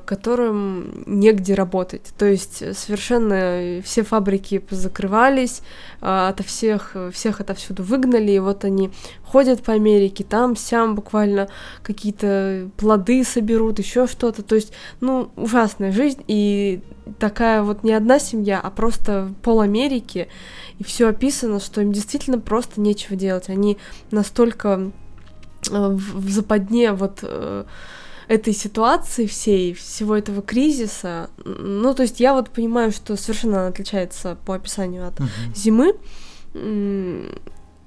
которым 0.05 1.03
негде 1.05 1.53
работать. 1.53 2.13
То 2.17 2.25
есть 2.25 2.77
совершенно 2.77 3.81
все 3.84 4.03
фабрики 4.03 4.63
закрывались, 4.69 5.62
ото 6.01 6.43
всех, 6.43 6.95
всех 7.12 7.41
отовсюду 7.41 7.84
выгнали, 7.84 8.31
и 8.31 8.39
вот 8.39 8.63
они 8.63 8.91
ходят 9.24 9.63
по 9.63 9.74
Америке, 9.74 10.24
там, 10.24 10.55
сям 10.55 10.95
буквально 10.95 11.50
какие-то 11.84 12.69
плоды 12.77 13.24
соберут, 13.24 13.79
еще 13.79 14.07
что-то. 14.07 14.43
То 14.43 14.55
есть, 14.55 14.72
ну, 15.01 15.31
ужасная 15.36 15.91
жизнь, 15.91 16.24
и 16.27 16.81
такая 17.19 17.62
вот 17.62 17.84
не 17.84 17.93
одна 17.93 18.19
семья, 18.19 18.60
а 18.60 18.69
просто 18.69 19.34
пол 19.41 19.62
Америки, 19.62 20.27
и 20.79 20.84
все 20.84 21.10
описано, 21.10 21.60
что 21.60 21.81
им 21.81 21.91
действительно 21.91 22.39
просто 22.39 22.81
нечего 22.81 23.15
делать. 23.15 23.50
Они 23.50 23.77
настолько 24.12 24.91
э, 25.69 25.89
в 25.89 26.29
западне 26.29 26.91
вот 26.91 27.19
э, 27.24 27.65
этой 28.27 28.53
ситуации 28.53 29.25
всей, 29.25 29.74
всего 29.74 30.15
этого 30.15 30.41
кризиса. 30.41 31.29
Ну, 31.44 31.94
то 31.94 32.03
есть 32.03 32.20
я 32.20 32.34
вот 32.34 32.50
понимаю, 32.50 32.91
что 32.91 33.15
совершенно 33.15 33.67
отличается 33.67 34.38
по 34.46 34.55
описанию 34.55 35.08
от 35.08 35.20
uh-huh. 35.20 35.55
зимы. 35.55 35.96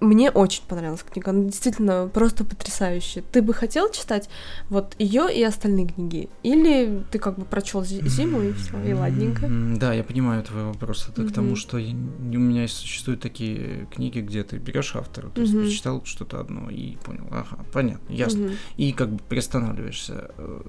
Мне 0.01 0.31
очень 0.31 0.63
понравилась 0.69 1.03
книга, 1.03 1.31
она 1.31 1.45
действительно 1.45 2.09
просто 2.13 2.45
потрясающая. 2.45 3.23
Ты 3.33 3.43
бы 3.43 3.53
хотел 3.53 3.91
читать 3.91 4.29
вот 4.69 4.95
ее 4.99 5.27
и 5.35 5.43
остальные 5.43 5.89
книги? 5.89 6.29
Или 6.45 7.03
ты 7.11 7.19
как 7.19 7.37
бы 7.37 7.45
прочел 7.45 7.85
зиму 7.85 8.43
и 8.43 8.53
все, 8.53 8.81
и 8.85 8.93
ладненько? 8.93 9.49
Да, 9.49 9.93
я 9.93 10.05
понимаю 10.05 10.45
твой 10.45 10.65
вопрос. 10.65 11.09
Это 11.09 11.25
к 11.27 11.33
тому, 11.33 11.57
что 11.57 11.79
я, 11.79 11.93
у 11.93 12.39
меня 12.39 12.69
существуют 12.69 13.21
такие 13.21 13.89
книги, 13.93 14.21
где 14.21 14.45
ты 14.45 14.59
берешь 14.59 14.95
автора, 14.95 15.31
то 15.31 15.41
есть 15.41 15.53
прочитал 15.53 16.05
что-то 16.05 16.41
одно 16.41 16.71
и 16.71 16.97
понял, 16.97 17.27
ага, 17.31 17.65
понятно, 17.73 18.13
ясно. 18.13 18.51
И 18.77 18.93
как 18.93 19.11
бы 19.11 19.19
приостанавливаешься. 19.29 20.31
Э, 20.39 20.61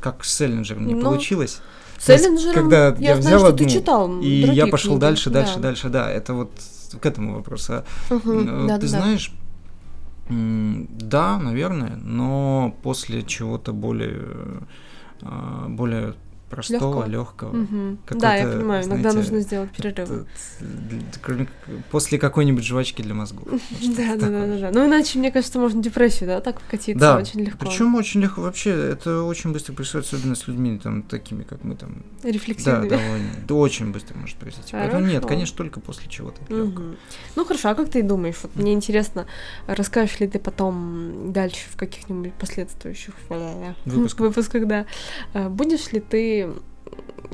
как 0.00 0.24
с 0.24 0.32
Селлинджером 0.34 0.86
не 0.86 0.94
ну, 0.94 1.02
получилось. 1.02 1.60
Селлинджером 1.98 2.54
когда 2.54 2.88
я, 2.98 3.14
я 3.14 3.20
знаю, 3.20 3.20
взял 3.20 3.38
что 3.40 3.48
одну, 3.48 3.66
ты 3.66 3.70
читал 3.72 4.20
и 4.20 4.28
я 4.28 4.66
пошел 4.66 4.92
книги. 4.92 5.00
дальше, 5.00 5.30
дальше, 5.30 5.56
да. 5.56 5.60
дальше, 5.60 5.88
да. 5.88 6.10
Это 6.10 6.34
вот 6.34 6.50
к 7.00 7.06
этому 7.06 7.34
вопросу. 7.34 7.84
Угу, 8.10 8.42
да, 8.66 8.78
Ты 8.78 8.82
да, 8.82 8.86
знаешь, 8.86 9.32
да, 10.28 11.38
наверное, 11.38 11.96
но 11.96 12.76
после 12.82 13.22
чего-то 13.22 13.72
более 13.72 14.62
а, 15.22 15.68
более 15.68 16.14
простого, 16.50 17.06
легкого. 17.06 17.62
Угу. 17.62 17.98
Да, 18.18 18.36
я 18.36 18.46
понимаю, 18.46 18.84
знаете, 18.84 19.02
иногда 19.02 19.12
нужно 19.12 19.40
сделать 19.40 19.70
перерыв. 19.70 20.26
После 21.90 22.18
какой-нибудь 22.18 22.64
жвачки 22.64 23.02
для 23.02 23.14
мозгов. 23.14 23.46
Да, 23.96 24.16
да, 24.16 24.28
да, 24.28 24.58
да. 24.58 24.70
Ну, 24.72 24.86
иначе, 24.86 25.18
мне 25.18 25.30
кажется, 25.30 25.58
можно 25.58 25.82
депрессию, 25.82 26.28
да, 26.28 26.40
так 26.40 26.60
вкатиться 26.60 27.16
очень 27.16 27.40
легко. 27.40 27.58
Причем 27.58 27.94
очень 27.94 28.20
легко. 28.20 28.42
Вообще, 28.42 28.70
это 28.70 29.22
очень 29.22 29.52
быстро 29.52 29.72
происходит, 29.72 30.06
особенно 30.06 30.34
с 30.34 30.46
людьми, 30.46 30.78
там, 30.78 31.02
такими, 31.02 31.42
как 31.42 31.64
мы 31.64 31.76
там. 31.76 32.02
Рефлексивными. 32.22 32.88
Да, 32.88 32.96
довольно. 32.96 33.62
Очень 33.62 33.92
быстро 33.92 34.16
может 34.16 34.36
произойти. 34.36 34.72
Поэтому 34.72 35.06
нет, 35.06 35.24
конечно, 35.26 35.56
только 35.56 35.80
после 35.80 36.08
чего-то 36.08 36.40
Ну, 36.48 37.44
хорошо, 37.44 37.70
а 37.70 37.74
как 37.74 37.90
ты 37.90 38.02
думаешь? 38.02 38.36
Вот 38.42 38.54
мне 38.56 38.72
интересно, 38.72 39.26
расскажешь 39.66 40.20
ли 40.20 40.28
ты 40.28 40.38
потом 40.38 41.32
дальше 41.32 41.68
в 41.70 41.76
каких-нибудь 41.76 42.34
последующих 42.34 43.14
выпусках, 43.84 44.66
да, 44.66 44.86
а, 45.34 45.48
будешь 45.48 45.92
ли 45.92 46.00
ты 46.00 46.35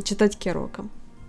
читать 0.04 0.38
Керока. 0.38 0.84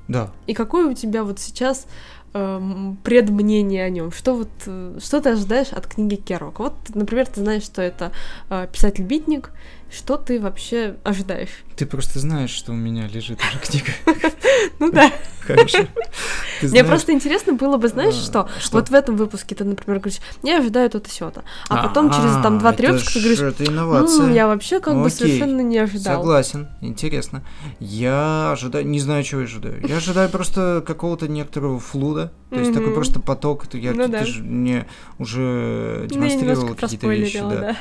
Да. 0.07 0.31
И 0.47 0.53
какое 0.53 0.87
у 0.87 0.93
тебя 0.93 1.23
вот 1.23 1.39
сейчас 1.39 1.87
э, 2.33 2.93
предмнение 3.03 3.85
о 3.85 3.89
нем? 3.89 4.11
Что 4.11 4.35
вот, 4.35 4.49
э, 4.65 4.99
что 5.01 5.21
ты 5.21 5.29
ожидаешь 5.29 5.71
от 5.71 5.87
книги 5.87 6.15
Керока? 6.15 6.63
Вот, 6.63 6.75
например, 6.93 7.27
ты 7.27 7.41
знаешь, 7.41 7.63
что 7.63 7.81
это 7.81 8.11
э, 8.49 8.67
писатель-битник, 8.71 9.51
что 9.91 10.17
ты 10.17 10.39
вообще 10.39 10.97
ожидаешь? 11.03 11.63
Ты 11.77 11.85
просто 11.85 12.19
знаешь, 12.19 12.49
что 12.49 12.71
у 12.71 12.75
меня 12.75 13.07
лежит 13.07 13.39
уже 13.39 13.59
книга. 13.59 13.91
Ну 14.79 14.91
да. 14.91 15.11
Хорошо. 15.45 15.79
Мне 16.61 16.83
просто 16.83 17.11
интересно 17.11 17.53
было 17.53 17.77
бы, 17.77 17.87
знаешь, 17.87 18.15
а, 18.15 18.21
что? 18.21 18.49
Вот 18.71 18.89
в 18.89 18.93
этом 18.93 19.17
выпуске 19.17 19.55
ты, 19.55 19.63
например, 19.63 19.99
говоришь, 19.99 20.21
я 20.41 20.59
ожидаю 20.59 20.89
то-то 20.89 21.09
сё-то. 21.09 21.43
А 21.67 21.83
потом 21.87 22.11
через 22.11 22.31
там 22.41 22.59
2-3 22.59 22.91
выпуска 22.91 23.13
ты 23.13 23.19
говоришь, 23.19 23.39
это 23.41 23.65
инновация. 23.65 24.31
я 24.31 24.47
вообще 24.47 24.79
как 24.79 24.95
бы 24.95 25.09
совершенно 25.09 25.61
не 25.61 25.77
ожидал. 25.77 26.21
Согласен, 26.21 26.67
интересно. 26.81 27.43
Я 27.79 28.51
ожидаю, 28.53 28.87
не 28.87 28.99
знаю, 28.99 29.23
чего 29.23 29.41
я 29.41 29.47
ожидаю. 29.47 29.85
Я 29.85 29.97
ожидаю 29.97 30.29
просто 30.29 30.83
какого-то 30.85 31.27
некоторого 31.27 31.79
флуда, 31.79 32.31
то 32.49 32.59
есть 32.59 32.73
такой 32.73 32.93
просто 32.93 33.19
поток. 33.19 33.65
Я, 33.73 33.93
ну 33.93 34.07
ты 34.07 34.25
же 34.25 34.43
мне 34.43 34.87
уже 35.17 36.01
ну, 36.03 36.07
демонстрировал 36.07 36.75
какие-то 36.75 37.07
вещи. 37.07 37.39
Да. 37.41 37.75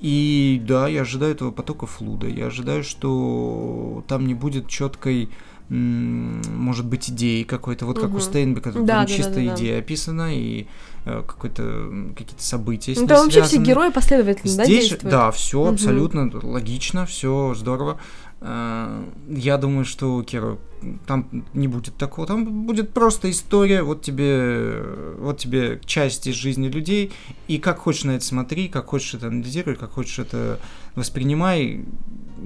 И 0.00 0.60
да, 0.66 0.88
я 0.88 1.02
ожидаю 1.02 1.32
этого 1.32 1.50
потока 1.50 1.86
флуда. 1.86 2.26
Я 2.26 2.46
ожидаю, 2.46 2.84
что 2.84 4.04
там 4.08 4.26
не 4.26 4.34
будет 4.34 4.68
четкой 4.68 5.30
может 5.68 6.86
быть, 6.86 7.10
идеи 7.10 7.42
какой-то, 7.42 7.86
вот 7.86 7.98
угу. 7.98 8.06
как 8.06 8.16
у 8.16 8.20
Стейнбека, 8.20 8.72
тут 8.72 8.84
да, 8.84 9.00
да, 9.00 9.06
чистая 9.06 9.46
да, 9.46 9.50
да, 9.50 9.54
идея 9.56 9.72
да. 9.74 9.78
описана, 9.80 10.36
и 10.36 10.66
э, 11.04 11.22
какой-то 11.26 12.12
какие-то 12.16 12.42
события 12.42 12.94
ну, 12.96 13.06
Да, 13.06 13.22
вообще 13.22 13.42
все 13.42 13.58
герои 13.58 13.90
последовательно, 13.90 14.52
Здесь, 14.52 14.66
да, 14.66 14.66
действуют? 14.66 15.02
Да, 15.02 15.30
все 15.32 15.60
угу. 15.60 15.70
абсолютно 15.70 16.30
логично, 16.42 17.04
все 17.06 17.54
здорово. 17.54 17.98
Э, 18.40 19.04
я 19.28 19.58
думаю, 19.58 19.84
что 19.84 20.22
Кира 20.22 20.58
там 21.06 21.44
не 21.52 21.66
будет 21.66 21.96
такого, 21.96 22.28
там 22.28 22.64
будет 22.64 22.92
просто 22.92 23.28
история, 23.30 23.82
вот 23.82 24.02
тебе, 24.02 24.84
вот 25.18 25.38
тебе 25.38 25.80
часть 25.84 26.28
из 26.28 26.34
жизни 26.34 26.68
людей, 26.68 27.12
и 27.48 27.58
как 27.58 27.78
хочешь 27.78 28.04
на 28.04 28.12
это 28.12 28.24
смотри, 28.24 28.68
как 28.68 28.86
хочешь 28.86 29.14
это 29.14 29.28
анализируй, 29.28 29.74
как 29.74 29.92
хочешь 29.92 30.20
это 30.20 30.60
воспринимай, 30.94 31.84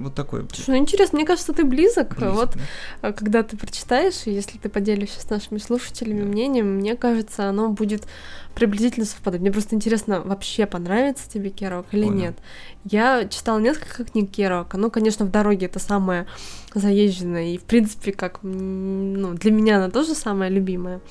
вот 0.03 0.15
такой. 0.15 0.45
Слушай, 0.53 0.69
ну 0.71 0.77
интересно, 0.77 1.17
мне 1.17 1.25
кажется, 1.25 1.53
ты 1.53 1.63
близок. 1.63 2.15
близок 2.17 2.33
вот 2.33 2.53
да? 2.55 2.61
А, 3.01 3.13
когда 3.13 3.43
ты 3.43 3.57
прочитаешь, 3.57 4.25
и 4.25 4.31
если 4.31 4.57
ты 4.57 4.69
поделишься 4.69 5.21
с 5.21 5.29
нашими 5.29 5.57
слушателями 5.57 6.21
да. 6.21 6.25
мнением, 6.25 6.75
мне 6.75 6.95
кажется, 6.95 7.47
оно 7.47 7.69
будет 7.69 8.07
приблизительно 8.55 9.05
совпадать. 9.05 9.41
Мне 9.41 9.51
просто 9.51 9.75
интересно, 9.75 10.21
вообще 10.21 10.65
понравится 10.65 11.29
тебе 11.29 11.49
Керок 11.49 11.87
или 11.91 12.03
Понял. 12.03 12.17
нет. 12.17 12.35
Я 12.83 13.27
читала 13.27 13.59
несколько 13.59 14.03
книг 14.03 14.31
Керока. 14.31 14.77
Ну, 14.77 14.91
конечно, 14.91 15.25
в 15.25 15.31
дороге 15.31 15.67
это 15.67 15.79
самое 15.79 16.27
заезженное. 16.73 17.53
И, 17.53 17.57
в 17.57 17.63
принципе, 17.63 18.11
как 18.11 18.39
ну, 18.41 19.33
для 19.33 19.51
меня 19.51 19.77
она 19.77 19.89
тоже 19.89 20.15
самая 20.15 20.49
любимая. 20.49 21.01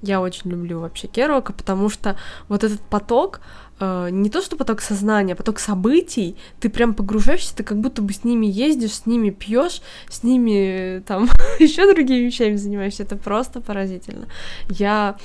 Я 0.00 0.20
очень 0.20 0.50
люблю 0.50 0.78
вообще 0.78 1.08
Керока, 1.08 1.52
потому 1.52 1.88
что 1.88 2.16
вот 2.48 2.62
этот 2.62 2.80
поток, 2.80 3.40
э, 3.80 4.08
не 4.10 4.30
то 4.30 4.42
что 4.42 4.56
поток 4.56 4.80
сознания, 4.80 5.32
а 5.32 5.36
поток 5.36 5.58
событий, 5.58 6.36
ты 6.60 6.68
прям 6.68 6.94
погружаешься, 6.94 7.56
ты 7.56 7.64
как 7.64 7.78
будто 7.78 8.02
бы 8.02 8.12
с 8.12 8.24
ними 8.24 8.46
ездишь, 8.46 8.92
с 8.92 9.06
ними 9.06 9.30
пьешь, 9.30 9.82
с 10.08 10.22
ними 10.22 11.02
там 11.06 11.28
еще 11.58 11.92
другими 11.92 12.26
вещами 12.26 12.56
занимаешься. 12.56 13.02
Это 13.02 13.16
просто 13.16 13.60
поразительно. 13.60 14.26
Я 14.68 15.16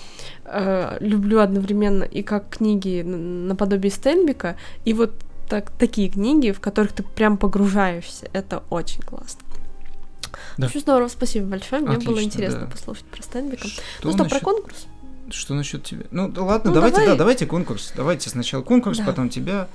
э, 0.45 0.98
люблю 1.00 1.39
одновременно 1.39 2.03
и 2.03 2.24
как 2.24 2.50
книги 2.50 3.01
наподобие 3.01 3.91
Стенбика, 3.91 4.57
и 4.86 4.93
вот 4.93 5.13
так, 5.50 5.72
такие 5.72 6.10
книги, 6.10 6.51
в 6.51 6.60
которых 6.60 6.93
ты 6.93 7.03
прям 7.03 7.38
погружаешься. 7.38 8.29
Это 8.33 8.63
очень 8.69 9.01
классно. 9.01 9.41
Да. 10.57 10.67
Очень 10.67 10.81
здорово, 10.81 11.07
спасибо 11.07 11.48
большое. 11.48 11.81
Мне 11.81 11.91
Отлично, 11.91 12.12
было 12.12 12.24
интересно 12.24 12.60
да. 12.62 12.65
послушать 12.67 13.05
про 13.05 13.22
Стенбика. 13.22 13.67
Что 13.67 13.81
ну 14.03 14.12
что, 14.12 14.24
насчет... 14.24 14.39
про 14.39 14.45
конкурс? 14.45 14.88
Что 15.30 15.53
насчет 15.53 15.84
тебя? 15.84 16.06
Ну, 16.12 16.30
да 16.30 16.44
ладно, 16.44 16.70
ну, 16.70 16.75
давайте, 16.75 16.98
давай. 16.98 17.12
да, 17.12 17.18
давайте 17.18 17.46
конкурс. 17.46 17.94
Давайте 17.96 18.30
сначала 18.30 18.62
конкурс, 18.62 18.98
да. 18.98 19.06
потом 19.06 19.30
тебя 19.30 19.68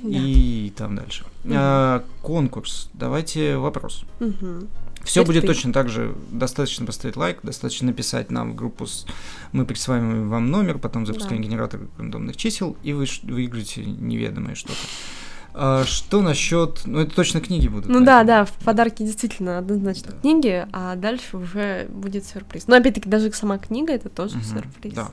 да. 0.00 0.08
и 0.10 0.72
там 0.76 0.96
дальше. 0.96 1.24
Угу. 1.44 1.54
А, 1.56 2.04
конкурс. 2.20 2.90
Давайте 2.92 3.56
вопрос. 3.56 4.04
Угу. 4.20 4.68
Все 5.04 5.24
будет 5.24 5.42
ты. 5.42 5.48
точно 5.48 5.72
так 5.72 5.88
же. 5.88 6.14
Достаточно 6.30 6.86
поставить 6.86 7.16
лайк, 7.16 7.40
достаточно 7.42 7.88
написать 7.88 8.30
нам 8.30 8.52
в 8.52 8.54
группу. 8.54 8.86
С... 8.86 9.06
Мы 9.52 9.64
присваиваем 9.66 10.28
вам 10.28 10.50
номер, 10.50 10.78
потом 10.78 11.06
запускаем 11.06 11.42
да. 11.42 11.48
генератор 11.48 11.80
рандомных 11.98 12.36
чисел, 12.36 12.76
и 12.82 12.92
вы 12.92 13.06
выиграете 13.24 13.84
неведомое 13.84 14.54
что-то. 14.54 14.78
А 15.54 15.84
что 15.84 16.22
насчет... 16.22 16.82
Ну, 16.86 17.00
это 17.00 17.14
точно 17.14 17.40
книги 17.40 17.68
будут. 17.68 17.88
Ну 17.88 18.04
да, 18.04 18.24
да, 18.24 18.44
в 18.44 18.52
подарке 18.52 19.04
действительно 19.04 19.58
однозначно 19.58 20.12
да. 20.12 20.18
книги, 20.20 20.66
а 20.72 20.96
дальше 20.96 21.36
уже 21.36 21.86
будет 21.90 22.24
сюрприз. 22.24 22.66
Но 22.66 22.76
опять-таки 22.76 23.08
даже 23.08 23.30
сама 23.32 23.58
книга 23.58 23.92
это 23.92 24.08
тоже 24.08 24.36
угу, 24.36 24.44
сюрприз. 24.44 24.94
Да. 24.94 25.10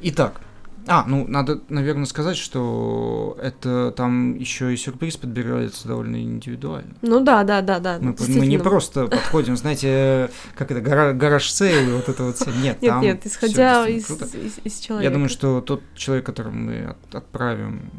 Итак, 0.00 0.40
а, 0.88 1.04
ну, 1.06 1.26
надо, 1.26 1.60
наверное, 1.68 2.06
сказать, 2.06 2.36
что 2.36 3.36
это 3.42 3.92
там 3.96 4.36
еще 4.36 4.72
и 4.72 4.76
сюрприз 4.76 5.16
подбирается 5.16 5.88
довольно 5.88 6.22
индивидуально. 6.22 6.94
Ну 7.02 7.20
да, 7.20 7.42
да, 7.42 7.60
да, 7.60 7.80
да. 7.80 7.98
Мы, 8.00 8.14
мы 8.28 8.46
не 8.46 8.58
просто 8.58 9.06
подходим, 9.06 9.56
знаете, 9.56 10.30
как 10.54 10.70
это, 10.70 10.80
гара, 10.80 11.12
garage 11.12 11.50
sale 11.50 11.90
и 11.90 11.92
вот 11.92 12.08
это 12.08 12.22
вот 12.22 12.36
все. 12.36 12.50
Нет, 12.50 12.80
нет, 12.80 12.90
там 12.90 13.02
нет, 13.02 13.26
исходя 13.26 13.88
из, 13.88 14.08
из, 14.10 14.60
из 14.62 14.78
человека. 14.78 15.04
Я 15.04 15.10
думаю, 15.10 15.28
что 15.28 15.60
тот 15.60 15.82
человек, 15.96 16.24
которому 16.24 16.56
мы 16.56 16.84
от, 16.84 17.14
отправим 17.14 17.90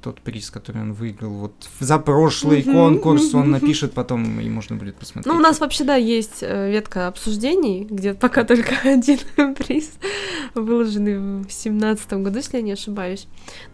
тот 0.00 0.20
приз, 0.20 0.50
который 0.50 0.82
он 0.82 0.92
выиграл. 0.92 1.30
Вот 1.30 1.52
за 1.80 1.98
прошлый 1.98 2.62
Мгм. 2.62 2.72
конкурс 2.72 3.34
он 3.34 3.50
напишет 3.50 3.92
потом, 3.92 4.40
и 4.40 4.48
можно 4.48 4.76
будет 4.76 4.96
посмотреть. 4.96 5.32
Ну, 5.32 5.38
у 5.38 5.42
нас 5.42 5.60
вообще, 5.60 5.84
да, 5.84 5.96
есть 5.96 6.38
э, 6.42 6.70
ветка 6.70 7.08
обсуждений, 7.08 7.86
где 7.90 8.14
пока 8.14 8.44
только 8.44 8.74
один 8.84 9.18
приз, 9.54 9.92
выложенный 10.54 11.42
в 11.44 11.50
семнадцатом 11.50 12.22
году, 12.22 12.36
если 12.38 12.56
я 12.58 12.62
не 12.62 12.72
ошибаюсь. 12.72 13.26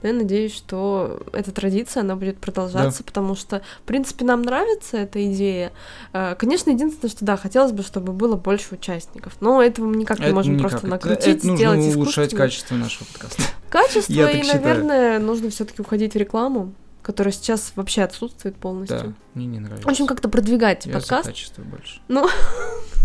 Но 0.03 0.09
я 0.09 0.15
надеюсь, 0.15 0.55
что 0.55 1.21
эта 1.33 1.53
традиция, 1.53 2.03
она 2.03 2.17
будет 2.17 2.39
продолжаться, 2.39 3.03
потому 3.05 3.35
что, 3.35 3.62
в 3.83 3.87
принципе, 3.87 4.25
нам 4.25 4.43
нравится 4.43 4.97
эта 4.99 5.25
идея. 5.33 5.73
Э, 6.12 6.35
Конечно, 6.39 6.71
единственное, 6.71 7.11
что, 7.11 7.25
да, 7.25 7.37
хотелось 7.37 7.73
бы, 7.73 7.83
чтобы 7.83 8.12
было 8.12 8.37
больше 8.37 8.75
участников, 8.75 9.35
но 9.41 9.62
этого 9.62 9.87
мы 9.87 9.97
никак 9.97 10.19
не 10.21 10.27
Это 10.27 10.35
можем 10.35 10.55
никак. 10.57 10.71
просто 10.71 10.87
Это- 10.87 10.97
накрутить, 10.97 11.37
это 11.39 11.47
нужно 11.47 11.57
сделать 11.57 11.97
улучшать 11.97 12.09
искусственно. 12.33 12.43
качество 12.45 12.75
нашего 12.77 13.05
подкаста. 13.07 13.43
Качество, 13.71 14.12
Я 14.12 14.31
и, 14.31 14.43
считаю. 14.43 14.61
наверное, 14.62 15.19
нужно 15.19 15.49
все 15.50 15.65
таки 15.65 15.81
уходить 15.81 16.12
в 16.15 16.17
рекламу, 16.17 16.75
которая 17.03 17.33
сейчас 17.33 17.73
вообще 17.77 18.03
отсутствует 18.03 18.55
Да, 18.57 18.61
полностью. 18.61 19.15
мне 19.35 19.47
не 19.47 19.59
нравится. 19.61 19.87
В 19.87 19.91
общем, 19.91 20.07
как-то 20.07 20.29
продвигать 20.29 20.87
Я 20.87 20.93
за 20.95 20.99
подкаст. 20.99 21.27
качество 21.29 21.62
больше. 21.62 22.00
Ну, 22.09 22.29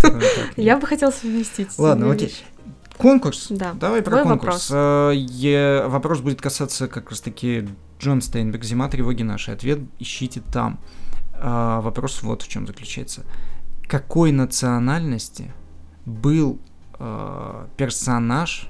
Я 0.57 0.77
бы 0.77 0.88
хотела 0.88 1.12
совместить. 1.12 1.69
Ладно, 1.77 2.12
окей. 2.12 2.34
Конкурс. 2.98 3.48
Да. 3.50 3.74
Давай 3.74 4.01
про 4.01 4.12
Твой 4.12 4.24
конкурс. 4.24 4.69
Э, 4.72 5.12
е- 5.13 5.86
Вопрос 5.88 6.19
будет 6.22 6.41
касаться 6.41 6.88
как 6.88 7.10
раз-таки 7.10 7.67
Джон 8.00 8.22
Стейнбек, 8.22 8.63
«Зима 8.63 8.88
тревоги 8.88 9.24
наши». 9.24 9.51
Ответ 9.51 9.79
ищите 10.00 10.41
там. 10.53 10.79
А, 11.34 11.81
Вопрос 11.81 12.24
вот 12.24 12.41
в 12.41 12.48
чем 12.48 12.65
заключается. 12.65 13.24
Какой 13.88 14.31
национальности 14.31 15.51
был 16.05 16.60
э, 16.98 17.67
персонаж, 17.75 18.69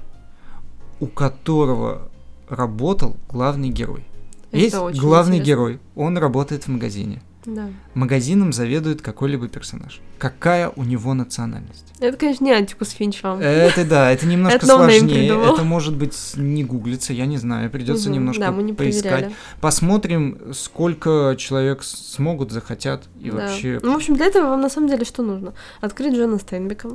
у 1.00 1.06
которого 1.06 2.08
работал 2.48 3.16
главный 3.28 3.70
герой? 3.70 4.04
Это 4.52 4.58
Есть 4.58 5.00
главный 5.00 5.36
интересно. 5.38 5.46
герой, 5.46 5.80
он 5.94 6.16
работает 6.18 6.64
в 6.64 6.68
магазине. 6.68 7.22
Да. 7.46 7.68
Магазином 7.94 8.52
заведует 8.52 9.02
какой-либо 9.02 9.48
персонаж. 9.48 10.00
Какая 10.18 10.70
у 10.74 10.82
него 10.82 11.14
национальность? 11.14 11.84
Это, 12.00 12.16
конечно, 12.16 12.44
не 12.44 12.52
Антикус 12.52 12.90
Финч 12.90 13.22
вам. 13.22 13.38
Это 13.40 13.84
да, 13.84 14.10
это 14.10 14.26
немножко 14.26 14.56
Это 14.56 14.66
сложнее. 14.66 15.28
Это 15.28 15.62
может 15.62 15.94
быть 15.96 16.14
не 16.36 16.64
гуглится, 16.64 17.12
я 17.12 17.26
не 17.26 17.36
знаю. 17.38 17.70
Придется 17.70 18.08
Мгм. 18.08 18.14
немножко 18.18 18.40
Да, 18.40 18.50
мы 18.52 18.62
не 18.62 18.72
поискать. 18.72 19.10
проверяли. 19.10 19.34
Посмотрим, 19.60 20.52
сколько 20.54 21.36
человек 21.38 21.82
смогут, 21.82 22.50
захотят 22.50 23.04
и 23.20 23.30
Да. 23.30 23.36
вообще. 23.36 23.78
Ну, 23.82 23.92
в 23.92 23.96
общем, 23.96 24.14
для 24.16 24.26
этого 24.26 24.48
вам 24.50 24.60
на 24.60 24.68
самом 24.70 24.88
деле 24.88 25.04
что 25.04 25.22
нужно? 25.22 25.54
Открыть 25.80 26.14
Джона 26.14 26.38
Стейнбека 26.38 26.90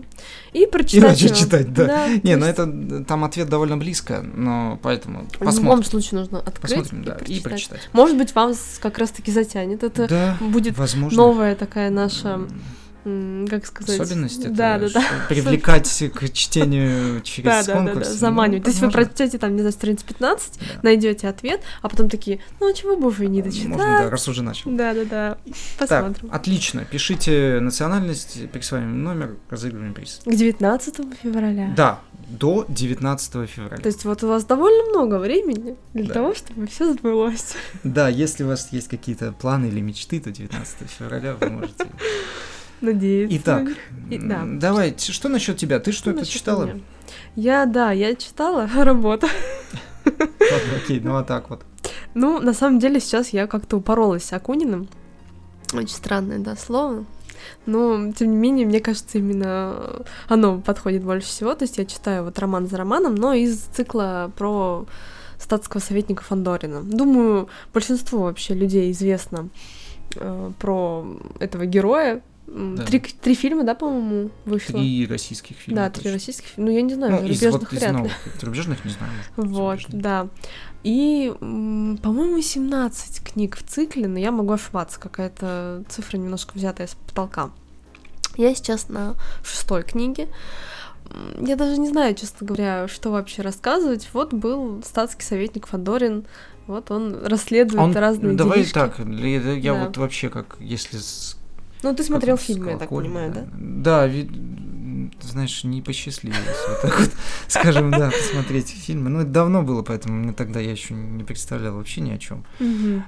и 0.53 0.63
И 0.63 0.65
прочитать 0.67 1.11
начать 1.11 1.29
его. 1.31 1.35
читать, 1.35 1.73
да. 1.73 2.07
Не, 2.23 2.33
то 2.33 2.39
ну 2.39 2.45
это 2.45 3.03
там 3.05 3.23
ответ 3.23 3.49
довольно 3.49 3.77
близко, 3.77 4.21
но 4.21 4.79
поэтому 4.81 5.19
В 5.19 5.33
любом 5.33 5.45
посмотрим. 5.47 5.83
случае 5.83 6.19
нужно 6.21 6.39
открыть 6.39 6.61
Посмотрим, 6.75 7.01
и, 7.01 7.05
да, 7.05 7.11
прочитать. 7.13 7.37
и 7.37 7.41
прочитать. 7.41 7.89
Может 7.93 8.17
быть, 8.17 8.35
вас 8.35 8.79
как 8.81 8.97
раз-таки 8.97 9.31
затянет. 9.31 9.83
Это 9.83 10.07
Да, 10.07 10.37
будет 10.49 10.77
возможно. 10.77 11.17
новая 11.17 11.55
такая 11.55 11.89
наша, 11.89 12.41
как 13.03 13.65
сказать... 13.65 13.99
Особенность 13.99 14.39
это 14.45 14.53
Да, 14.53 14.77
да, 14.79 14.89
да. 14.89 15.03
привлекать 15.29 15.87
к 16.13 16.29
чтению 16.31 17.21
через 17.21 17.45
Да, 17.45 17.61
да, 17.61 17.67
да, 17.67 17.73
конкурс. 17.73 18.07
да, 18.07 18.13
ну, 18.13 18.19
заманивать. 18.19 18.63
То 18.63 18.69
есть 18.69 18.81
вы 18.81 18.91
прочтете 18.91 19.37
там, 19.37 19.53
не 19.53 19.59
знаю, 19.59 19.73
страниц 19.73 20.03
15, 20.03 20.59
Да. 20.59 20.65
найдете 20.83 21.27
ответ, 21.27 21.61
а 21.81 21.89
потом 21.89 22.09
такие, 22.09 22.39
ну 22.59 22.69
а 22.69 22.73
чего 22.73 22.95
бы 22.95 23.09
вы 23.09 23.27
не 23.27 23.41
Можно, 23.41 23.77
да, 23.77 24.09
раз 24.09 24.27
уже 24.27 24.43
начал. 24.43 24.71
Да, 24.71 24.93
да, 24.93 25.05
да. 25.05 25.37
Так, 25.79 25.89
Посмотрим. 25.89 26.29
отлично. 26.31 26.85
Пишите 26.85 27.59
национальность, 27.61 28.49
присваиваем 28.51 29.03
номер, 29.03 29.35
разыгрываем 29.49 29.93
приз. 29.93 30.21
К 30.25 30.29
19 30.31 30.95
февраля. 31.23 31.73
Да, 31.75 31.99
до 32.29 32.65
19 32.69 33.47
февраля. 33.49 33.77
То 33.81 33.87
есть 33.87 34.05
вот 34.05 34.23
у 34.23 34.27
вас 34.27 34.45
довольно 34.45 34.83
много 34.91 35.17
времени 35.19 35.75
для 35.93 36.05
Да. 36.05 36.13
того, 36.13 36.33
чтобы 36.35 36.67
все 36.67 36.93
сбылось. 36.93 37.55
Да, 37.83 38.09
если 38.09 38.43
у 38.43 38.47
вас 38.47 38.71
есть 38.71 38.87
какие-то 38.87 39.31
планы 39.31 39.65
или 39.65 39.79
мечты, 39.81 40.19
то 40.19 40.31
19 40.31 40.89
февраля 40.89 41.35
вы 41.39 41.49
можете. 41.49 41.85
Надеюсь. 42.81 43.31
Итак, 43.35 43.67
И- 44.09 44.17
да. 44.17 44.41
давай, 44.45 44.95
что 44.97 45.29
насчет 45.29 45.57
тебя? 45.57 45.79
Ты 45.79 45.91
что-то 45.91 46.19
насчёт 46.19 46.33
читала? 46.33 46.63
меня? 46.65 46.79
Я, 47.35 47.65
да, 47.65 47.91
я 47.91 48.15
читала 48.15 48.67
работу. 48.75 49.27
Ладно, 50.05 50.73
окей, 50.83 50.99
ну 50.99 51.15
а 51.15 51.23
так 51.23 51.49
вот. 51.49 51.63
Ну, 52.13 52.39
на 52.41 52.53
самом 52.53 52.79
деле, 52.79 52.99
сейчас 52.99 53.29
я 53.29 53.47
как-то 53.47 53.77
упоролась 53.77 54.23
с 54.25 54.33
Акуниным. 54.33 54.87
Очень 55.73 55.89
странное, 55.95 56.39
да, 56.39 56.55
слово. 56.55 57.05
Но, 57.65 58.11
тем 58.11 58.31
не 58.31 58.37
менее, 58.37 58.65
мне 58.65 58.79
кажется, 58.79 59.17
именно 59.17 60.03
оно 60.27 60.59
подходит 60.59 61.03
больше 61.03 61.27
всего. 61.27 61.53
То 61.55 61.63
есть 61.63 61.77
я 61.77 61.85
читаю 61.85 62.23
вот 62.25 62.37
роман 62.39 62.67
за 62.67 62.77
романом, 62.77 63.15
но 63.15 63.33
из 63.33 63.57
цикла 63.59 64.31
про 64.37 64.85
статского 65.39 65.79
советника 65.79 66.23
Фандорина. 66.23 66.81
Думаю, 66.83 67.47
большинству 67.73 68.19
вообще 68.19 68.53
людей 68.53 68.91
известно 68.91 69.49
э, 70.15 70.51
про 70.59 71.05
этого 71.39 71.65
героя. 71.65 72.21
Да. 72.53 72.83
Три, 72.83 72.99
три 72.99 73.33
фильма, 73.33 73.63
да, 73.63 73.75
по-моему, 73.75 74.29
вышло? 74.45 74.73
Три 74.77 75.07
российских 75.07 75.55
фильма. 75.55 75.83
да, 75.83 75.89
три 75.89 76.03
точно. 76.03 76.13
российских 76.13 76.47
фильма. 76.47 76.69
Ну, 76.69 76.75
я 76.75 76.81
не 76.81 76.93
знаю, 76.93 77.11
Ну, 77.13 77.27
из 77.27 77.39
зарубежных 77.39 77.61
вот 77.61 77.73
из 77.73 77.79
вряд 77.79 77.91
ли. 77.91 77.97
новых. 77.97 78.11
Зарубежных 78.41 78.85
не 78.85 78.91
знаю. 78.91 79.11
может 79.37 79.89
Вот, 79.89 80.01
да. 80.01 80.27
И, 80.83 81.31
по-моему, 81.39 82.41
17 82.41 83.23
книг 83.23 83.55
в 83.57 83.63
цикле, 83.63 84.07
но 84.07 84.19
я 84.19 84.31
могу 84.31 84.51
ошибаться, 84.51 84.99
какая-то 84.99 85.83
цифра 85.87 86.17
немножко 86.17 86.51
взятая 86.55 86.87
с 86.87 86.95
потолка. 87.07 87.51
Я 88.35 88.53
сейчас 88.55 88.89
на 88.89 89.15
шестой 89.43 89.83
книге. 89.83 90.27
Я 91.39 91.55
даже 91.55 91.77
не 91.79 91.87
знаю, 91.89 92.15
честно 92.15 92.47
говоря, 92.47 92.87
что 92.87 93.11
вообще 93.11 93.41
рассказывать. 93.41 94.09
Вот 94.13 94.33
был 94.33 94.81
статский 94.83 95.23
советник 95.25 95.67
Фандорин, 95.67 96.25
вот 96.67 96.89
он 96.91 97.25
расследует 97.25 97.81
Он- 97.81 97.93
разные 97.95 98.35
Давай 98.35 98.59
делишки. 98.59 98.73
так, 98.73 99.05
для- 99.05 99.53
я 99.53 99.73
Да. 99.73 99.85
вот 99.85 99.97
вообще 99.97 100.29
как, 100.29 100.55
если 100.59 100.99
Ну, 101.83 101.93
ты 101.95 102.03
смотрел 102.03 102.37
фильмы, 102.37 102.71
я 102.71 102.77
так 102.77 102.89
понимаю, 102.89 103.31
да? 103.33 103.41
Да, 103.57 104.07
ви- 104.07 104.27
м, 104.29 105.11
ты 105.19 105.27
знаешь, 105.27 105.63
не 105.63 105.81
посчастливилось 105.81 106.67
вот 106.69 106.81
так 106.81 106.99
вот, 106.99 107.09
скажем, 107.47 107.91
да, 107.91 108.11
посмотреть 108.11 108.69
фильмы. 108.69 109.09
Ну, 109.09 109.19
это 109.21 109.29
давно 109.31 109.63
было, 109.63 109.81
поэтому 109.81 110.15
мне 110.15 110.33
тогда 110.33 110.59
я 110.59 110.71
еще 110.71 110.93
не 110.93 111.23
представлял 111.23 111.75
вообще 111.75 112.01
ни 112.01 112.11
о 112.11 112.17
чем, 112.17 112.43
Мгм. 112.59 113.03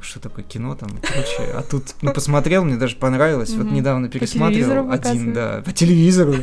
что 0.00 0.20
такое 0.20 0.44
кино 0.44 0.74
там 0.74 0.88
и 0.90 1.00
прочее. 1.00 1.52
А 1.54 1.62
тут, 1.62 1.94
ну, 2.02 2.12
посмотрел, 2.12 2.64
мне 2.64 2.76
даже 2.76 2.96
понравилось. 2.96 3.50
Вот 3.54 3.70
недавно 3.70 4.08
пересматривал 4.08 4.90
один, 4.90 5.32
да, 5.32 5.62
по 5.64 5.72
телевизору. 5.72 6.34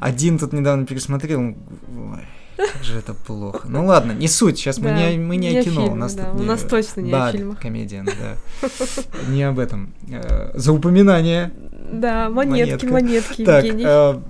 Один 0.00 0.38
тут 0.38 0.52
недавно 0.52 0.86
пересмотрел. 0.86 1.40
Ой, 1.40 2.24
как 2.56 2.82
же 2.84 2.98
это 2.98 3.14
плохо. 3.14 3.66
Ну 3.68 3.84
ладно, 3.86 4.12
не 4.12 4.28
суть. 4.28 4.58
Сейчас 4.58 4.78
мы 4.78 4.90
не, 4.90 5.18
мы 5.18 5.36
не 5.36 5.56
о 5.58 5.62
кино. 5.62 5.86
у 5.92 5.94
нас 5.94 6.16
у 6.34 6.42
нас 6.42 6.62
точно 6.62 7.00
не 7.00 7.12
о 7.12 7.30
фильмах. 7.32 7.60
комедия, 7.60 8.04
да. 8.04 8.68
Не 9.28 9.42
об 9.44 9.58
этом. 9.58 9.92
Э, 10.08 10.50
За 10.54 10.72
упоминание 10.72 11.52
Да, 11.92 12.30
монетки, 12.30 12.86
монетки, 12.86 13.44
Так, 13.44 13.64
э, 13.64 14.20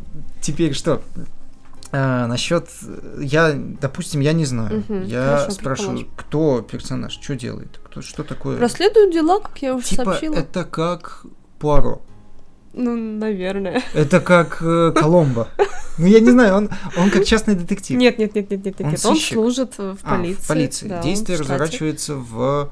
теперь 0.40 0.74
что? 0.74 1.00
насчет, 1.92 2.68
я, 3.20 3.54
допустим, 3.54 4.20
я 4.20 4.32
не 4.34 4.44
знаю. 4.44 4.84
Мгм, 4.88 5.04
я 5.04 5.24
хорошо, 5.38 5.50
спрашиваю, 5.52 5.98
предположим. 5.98 6.08
кто 6.16 6.60
персонаж, 6.62 7.12
что 7.12 7.36
делает, 7.36 7.80
кто, 7.84 8.02
что 8.02 8.22
такое? 8.22 8.58
Расследуют 8.58 9.14
дела, 9.14 9.40
как 9.40 9.56
я 9.62 9.74
уже 9.74 9.86
типа 9.86 10.04
сообщила. 10.04 10.34
это 10.34 10.64
как 10.64 11.24
Пуаро, 11.58 12.02
Ну, 12.76 12.94
наверное. 12.94 13.82
это 13.94 14.20
как 14.20 14.58
э, 14.60 14.92
Коломбо. 14.94 15.48
Ну 15.98 16.06
я 16.06 16.20
не 16.20 16.30
знаю, 16.30 16.54
он, 16.56 16.70
он 16.98 17.10
как 17.10 17.24
частный 17.24 17.54
детектив. 17.54 17.98
Нет, 17.98 18.18
нет, 18.18 18.34
нет, 18.34 18.50
нет, 18.50 18.64
нет, 18.66 18.80
нет. 18.80 19.04
Он 19.06 19.16
служит 19.16 19.78
в 19.78 19.96
А, 20.02 20.16
полиции. 20.16 20.42
в 20.42 20.46
полиции. 20.46 20.88
да, 20.88 21.02
Действие 21.02 21.38
в 21.38 21.40
разворачивается 21.40 22.16
в 22.16 22.70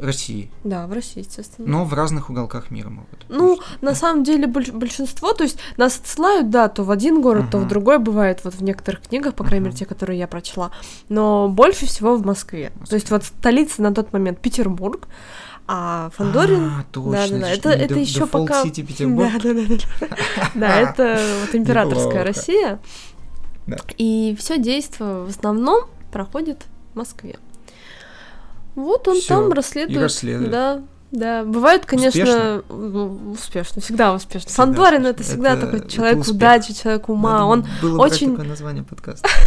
России, 0.00 0.50
Да, 0.64 0.86
в 0.86 0.92
России, 0.94 1.20
естественно. 1.20 1.68
но 1.68 1.84
в 1.84 1.92
разных 1.92 2.30
уголках 2.30 2.70
мира 2.70 2.88
могут. 2.88 3.26
Ну, 3.28 3.58
на 3.82 3.94
самом 3.94 4.24
деле, 4.24 4.46
больш- 4.46 4.72
большинство, 4.72 5.34
то 5.34 5.44
есть 5.44 5.58
нас 5.76 5.98
отсылают, 5.98 6.48
да, 6.48 6.68
то 6.70 6.84
в 6.84 6.90
один 6.90 7.20
город, 7.20 7.50
то 7.50 7.58
в 7.58 7.68
другой 7.68 7.98
бывает, 7.98 8.40
вот 8.44 8.54
в 8.54 8.62
некоторых 8.62 9.02
книгах, 9.02 9.34
по 9.34 9.44
крайней 9.44 9.66
мере, 9.66 9.76
те, 9.76 9.84
которые 9.84 10.18
я 10.18 10.26
прочла, 10.26 10.70
но 11.10 11.48
больше 11.50 11.84
всего 11.84 12.16
в 12.16 12.24
Москве. 12.24 12.72
То 12.88 12.94
есть 12.94 13.10
вот 13.10 13.24
столица 13.24 13.82
на 13.82 13.92
тот 13.92 14.14
момент 14.14 14.40
Петербург, 14.40 15.06
а 15.72 16.10
Фандорин... 16.16 16.64
А, 16.80 16.84
точно. 16.90 17.12
Да-да-да, 17.12 17.46
же 17.46 17.54
это, 17.54 17.68
не 17.76 17.84
это 17.84 17.94
Деф- 17.94 18.00
еще 18.00 18.26
пока... 18.26 18.64
City. 18.64 18.82
Да, 19.16 19.30
да, 19.40 19.54
да, 19.54 19.76
да. 20.00 20.16
Да, 20.54 20.80
это 20.80 21.20
вот 21.42 21.54
императорская. 21.54 22.24
Россия. 22.24 22.80
Да. 23.68 23.76
И 23.96 24.36
все 24.36 24.58
действо 24.58 25.24
в 25.26 25.28
основном 25.28 25.84
проходит 26.10 26.64
в 26.92 26.96
Москве. 26.98 27.38
Вот 28.74 29.06
он 29.06 29.20
там 29.28 29.52
расследует. 29.52 30.50
Да, 30.50 30.82
да. 31.12 31.44
Бывает, 31.44 31.86
конечно, 31.86 32.08
Успешно? 32.20 32.62
ну, 32.68 33.32
успешно, 33.32 33.80
всегда 33.80 34.12
успешно. 34.12 34.48
Всегда 34.48 34.64
Фандорин 34.64 35.02
успешно. 35.02 35.08
это 35.10 35.22
всегда 35.22 35.52
Это- 35.52 35.60
такой 35.66 35.78
это 35.80 35.88
человек 35.90 36.26
удачи, 36.26 36.74
человек 36.74 37.08
ума. 37.08 37.32
Надо 37.32 37.44
Он 37.44 37.66
было 37.80 37.98
брать 37.98 38.12
очень- 38.12 38.30
такое 38.32 38.48
название 38.48 38.82
подкаста. 38.82 39.28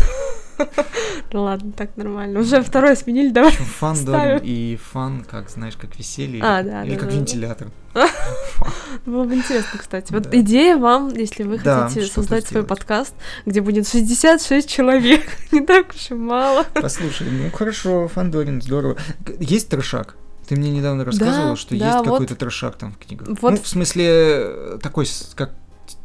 Ну 1.32 1.44
ладно, 1.44 1.72
так 1.72 1.98
нормально. 1.98 2.40
Уже 2.42 2.62
второй 2.62 2.96
сменили, 2.96 3.30
давай. 3.32 3.52
Причем 3.52 3.66
фан. 3.66 4.06
Дорин 4.06 4.40
и 4.44 4.78
фан, 4.92 5.24
как 5.30 5.50
знаешь, 5.50 5.76
как 5.76 5.98
веселье. 5.98 6.42
А, 6.44 6.62
или- 6.62 6.70
да, 6.70 6.84
Или 6.84 6.94
да, 6.94 7.00
как 7.00 7.10
да, 7.10 7.16
вентилятор. 7.16 7.68
Было 9.06 9.24
бы 9.26 9.34
интересно, 9.36 9.80
кстати. 9.80 10.12
Вот 10.12 10.24
Да. 10.30 10.40
идея 10.40 10.78
вам, 10.78 11.10
если 11.10 11.44
вы 11.44 11.58
Да, 11.60 11.88
хотите 11.88 12.06
создать 12.08 12.46
свой 12.48 12.64
подкаст, 12.64 13.14
где 13.46 13.62
будет 13.62 13.88
66 13.88 14.68
человек. 14.70 15.22
Не 15.52 15.62
так 15.62 15.90
уж 15.96 16.12
и 16.12 16.14
мало. 16.14 16.66
Послушай, 16.74 17.28
ну 17.32 17.52
хорошо, 17.52 18.08
Фандорин, 18.08 18.62
здорово. 18.62 18.98
Есть 19.40 19.70
трешак? 19.70 20.16
Ты 20.48 20.56
мне 20.56 20.72
недавно 20.72 21.06
рассказывала, 21.06 21.52
Да, 21.52 21.56
что 21.56 21.78
да, 21.78 21.86
есть 21.86 21.98
вот. 22.00 22.06
какой-то 22.06 22.36
трешак 22.36 22.76
там 22.76 22.92
в 22.92 22.98
книгах. 22.98 23.28
Вот. 23.42 23.52
Ну, 23.52 23.58
в 23.58 23.68
смысле, 23.68 24.06
э, 24.08 24.80
такой, 24.82 25.08
как 25.36 25.52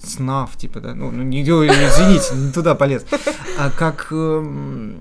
снав, 0.02 0.56
типа, 0.56 0.80
да? 0.80 0.94
Ну, 0.94 1.10
ну, 1.10 1.22
не, 1.22 1.42
извините, 1.42 2.34
не 2.34 2.52
туда 2.52 2.74
полез. 2.74 3.04
А 3.58 3.70
как, 3.70 4.08
эм, 4.12 4.96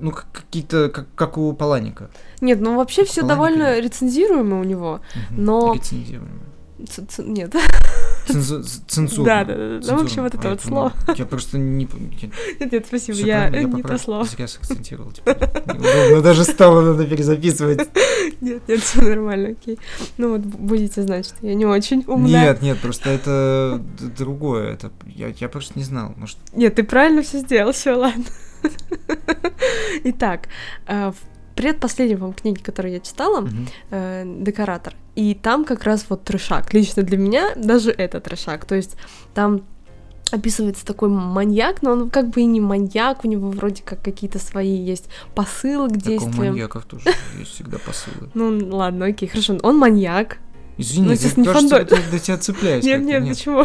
ну, 0.00 0.10
как 0.10 0.26
какие-то, 0.32 0.88
как, 0.88 1.06
как 1.14 1.38
у 1.38 1.52
Паланика. 1.52 2.10
Нет, 2.40 2.60
ну 2.60 2.76
вообще 2.76 3.04
все 3.04 3.20
Паланика, 3.22 3.34
довольно 3.36 3.64
да. 3.64 3.80
рецензируемо 3.80 4.60
у 4.60 4.64
него. 4.64 5.00
Мгм. 5.30 5.44
Но- 5.44 5.74
Рецензируемый. 5.74 6.40
Ц- 6.88 7.04
ц- 7.08 7.24
Нет. 7.24 7.54
Цензу- 8.28 8.62
цензурно. 8.86 9.24
Да, 9.24 9.44
да, 9.44 9.54
да. 9.54 9.92
Ну, 9.92 9.98
в 9.98 10.02
общем, 10.04 10.22
вот 10.22 10.34
это 10.34 10.50
вот 10.50 10.60
слово. 10.60 10.92
Я 11.16 11.26
просто 11.26 11.58
не... 11.58 11.86
пом- 11.86 12.12
я- 12.20 12.28
Нет, 12.60 12.72
нет, 12.72 12.86
спасибо, 12.86 13.18
я 13.18 13.48
не 13.50 13.82
то 13.82 13.98
слово. 13.98 14.24
Зря 14.24 14.48
сакцентировал. 14.48 15.12
Неудобно 15.26 16.22
даже 16.22 16.44
стало, 16.44 16.82
надо 16.82 17.06
перезаписывать. 17.06 17.88
Нет, 18.40 18.62
нет, 18.68 18.80
все 18.80 19.02
нормально, 19.02 19.50
окей. 19.50 19.78
Ну 20.18 20.32
вот 20.32 20.40
будете 20.42 21.02
знать, 21.02 21.26
что 21.26 21.46
я 21.46 21.54
не 21.54 21.66
очень 21.66 22.04
умная. 22.06 22.42
Нет, 22.48 22.62
нет, 22.62 22.78
просто 22.80 23.10
это 23.10 23.82
другое. 24.16 24.72
Это 24.74 24.92
я, 25.06 25.28
я 25.28 25.48
просто 25.48 25.78
не 25.78 25.84
знал. 25.84 26.14
Может, 26.16 26.38
Нет, 26.52 26.74
ты 26.74 26.82
правильно 26.84 27.22
все 27.22 27.38
сделал, 27.38 27.72
все, 27.72 27.92
ладно. 27.94 28.24
Итак, 30.04 30.48
э, 30.86 31.10
в 31.10 31.54
предпоследней, 31.54 32.32
книге, 32.34 32.62
которую 32.62 32.94
я 32.94 33.00
читала, 33.00 33.40
мгм. 33.40 33.66
э, 33.90 34.24
«Декоратор», 34.42 34.94
и 35.18 35.34
там 35.34 35.64
как 35.64 35.82
раз 35.82 36.06
вот 36.08 36.22
трешак. 36.22 36.72
Лично 36.72 37.02
для 37.02 37.18
меня 37.18 37.54
даже 37.56 37.90
это 37.90 38.20
трешак. 38.20 38.64
То 38.66 38.76
есть 38.76 38.96
там 39.34 39.62
описывается 40.30 40.86
такой 40.86 41.08
маньяк, 41.08 41.82
но 41.82 41.90
он 41.92 42.10
как 42.10 42.28
бы 42.30 42.42
и 42.42 42.44
не 42.44 42.60
маньяк, 42.60 43.24
у 43.24 43.28
него 43.28 43.50
вроде 43.50 43.82
как 43.82 44.00
какие-то 44.00 44.38
свои 44.38 44.76
есть 44.76 45.08
посылы 45.34 45.88
к 45.88 45.92
так 45.94 46.02
у 46.02 46.08
действиям. 46.10 46.46
маньяков 46.52 46.84
тоже 46.84 47.10
есть 47.38 47.50
всегда 47.54 47.78
посылы. 47.78 48.30
Ну, 48.34 48.76
ладно, 48.76 49.06
окей, 49.06 49.28
хорошо. 49.28 49.58
Он 49.62 49.76
маньяк. 49.78 50.38
Извини, 50.80 51.06
Ну, 51.08 51.12
я, 51.14 51.18
не 51.36 51.44
кажется, 51.44 51.84
до, 51.84 51.96
до 52.12 52.18
тебя 52.20 52.38
цепляюсь. 52.38 52.84
Нет, 52.84 53.00
как-то, 53.00 53.18
нет, 53.20 53.28
почему? 53.36 53.64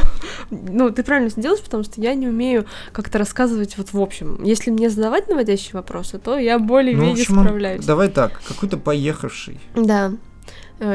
Ну, 0.49 0.89
ты 0.89 1.03
правильно 1.03 1.29
всё 1.29 1.41
делаешь, 1.41 1.61
потому 1.63 1.83
что 1.83 2.01
я 2.01 2.15
не 2.15 2.27
умею 2.27 2.65
как-то 2.91 3.19
рассказывать 3.19 3.77
вот 3.77 3.93
в 3.93 4.01
общем. 4.01 4.43
Если 4.43 4.71
мне 4.71 4.89
задавать 4.89 5.29
наводящие 5.29 5.73
вопросы, 5.73 6.17
то 6.17 6.39
я 6.39 6.57
Ну, 6.57 6.65
более-менее 6.65 7.25
он- 7.29 7.37
справляюсь. 7.43 7.85
давай 7.85 8.09
так, 8.09 8.41
какой-то 8.47 8.77
поехавший. 8.77 9.59
Да. 9.75 10.13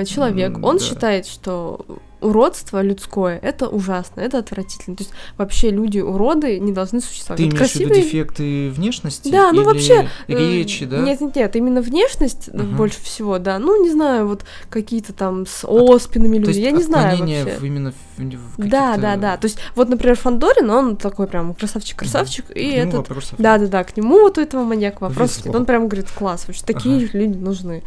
Человек, 0.04 0.58
он 0.62 0.78
да. 0.78 0.84
считает, 0.84 1.26
что 1.26 1.84
уродство 2.20 2.82
людское 2.82 3.38
это 3.42 3.68
ужасно, 3.68 4.20
это 4.20 4.38
отвратительно. 4.38 4.96
То 4.96 5.02
есть 5.04 5.12
вообще 5.36 5.70
люди 5.70 5.98
уроды 6.00 6.58
не 6.58 6.72
должны 6.72 7.00
существовать. 7.00 7.38
Ты 7.38 7.44
Вот 7.46 7.54
имеешь 7.54 7.70
в 7.70 7.74
виду 7.76 7.88
красивые- 7.88 8.02
дефекты 8.04 8.70
внешности? 8.70 9.28
Да, 9.30 9.52
ну 9.52 9.62
вообще, 9.64 10.08
э, 10.26 10.34
Речи, 10.38 10.84
да? 10.84 10.98
Нет, 10.98 11.20
нет, 11.20 11.36
нет, 11.36 11.56
именно 11.56 11.80
внешность 11.80 12.48
Ага. 12.52 12.62
больше 12.64 13.00
всего, 13.02 13.38
да. 13.38 13.58
Ну, 13.58 13.82
не 13.82 13.90
знаю, 13.90 14.26
вот 14.28 14.44
какие-то 14.70 15.12
там 15.12 15.46
с 15.46 15.64
оспинами 15.66 16.38
То 16.38 16.46
люди, 16.48 16.60
я 16.60 16.70
не 16.70 16.82
знаю 16.82 17.18
вообще. 17.18 17.56
в- 17.58 17.64
именно 17.64 17.92
в, 17.92 18.20
в 18.56 18.68
Да, 18.68 18.96
да, 18.96 19.16
да. 19.16 19.36
То 19.36 19.46
есть, 19.46 19.58
вот, 19.76 19.88
например, 19.88 20.16
Фандорин, 20.16 20.68
он 20.70 20.96
такой 20.96 21.28
прям 21.28 21.54
красавчик-красавчик, 21.54 22.50
и 22.50 22.54
К 22.54 22.58
нему 22.74 22.88
этот 22.88 22.94
вопросов 23.08 23.34
Да, 23.38 23.58
да, 23.58 23.66
да, 23.68 23.84
к 23.84 23.96
нему 23.96 24.20
вот 24.22 24.38
у 24.38 24.40
этого 24.40 24.64
маньяка 24.64 25.04
вопросы. 25.04 25.40
Везло. 25.44 25.58
Он 25.58 25.64
прям 25.66 25.86
говорит, 25.88 26.10
класс, 26.10 26.44
вообще 26.48 26.64
такие 26.64 27.08
люди 27.12 27.36
нужны 27.38 27.82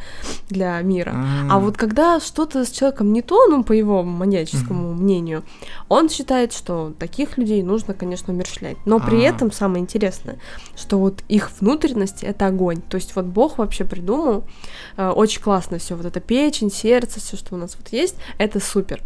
для 0.49 0.79
мира. 0.81 1.13
А 1.49 1.59
вот 1.59 1.75
когда 1.77 2.19
что-то 2.19 2.63
с 2.65 2.69
человеком 2.71 3.11
не 3.11 3.21
то, 3.21 3.47
ну, 3.47 3.63
по 3.63 3.73
его 3.73 4.03
маньяческому 4.21 4.93
мнению, 4.93 5.43
он 5.89 6.09
считает, 6.09 6.53
что 6.53 6.93
таких 6.97 7.37
людей 7.37 7.63
нужно, 7.63 7.93
конечно, 7.93 8.33
умерщвлять. 8.33 8.77
Но 8.85 8.99
при 8.99 9.17
А. 9.23 9.29
этом 9.29 9.51
самое 9.51 9.81
интересное, 9.81 10.37
что 10.75 10.97
вот 10.97 11.23
их 11.27 11.51
внутренности— 11.59 12.25
это 12.31 12.47
огонь. 12.47 12.81
То 12.81 12.95
есть 12.95 13.15
вот 13.15 13.25
Бог 13.25 13.57
вообще 13.57 13.83
придумал 13.83 14.43
э, 14.97 15.09
очень 15.09 15.41
классно 15.41 15.77
все 15.77 15.95
вот 15.95 16.05
это 16.05 16.19
печень, 16.19 16.71
сердце, 16.71 17.19
все, 17.19 17.35
что 17.37 17.55
у 17.55 17.57
нас 17.57 17.75
вот 17.77 17.89
есть, 17.89 18.15
это 18.37 18.59
супер. 18.59 19.01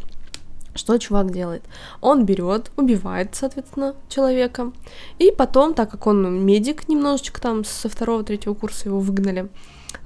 Что 0.75 0.97
чувак 0.97 1.31
делает? 1.31 1.63
Он 2.01 2.25
берет, 2.25 2.71
убивает, 2.75 3.29
соответственно, 3.33 3.95
человека, 4.09 4.73
и 5.19 5.31
потом, 5.31 5.73
так 5.73 5.89
как 5.89 6.05
он 6.05 6.45
медик 6.45 6.89
немножечко 6.89 7.39
там 7.39 7.63
со 7.63 7.87
второго, 7.87 8.23
третьего 8.23 8.55
курса 8.55 8.89
его 8.89 8.99
выгнали 8.99 9.47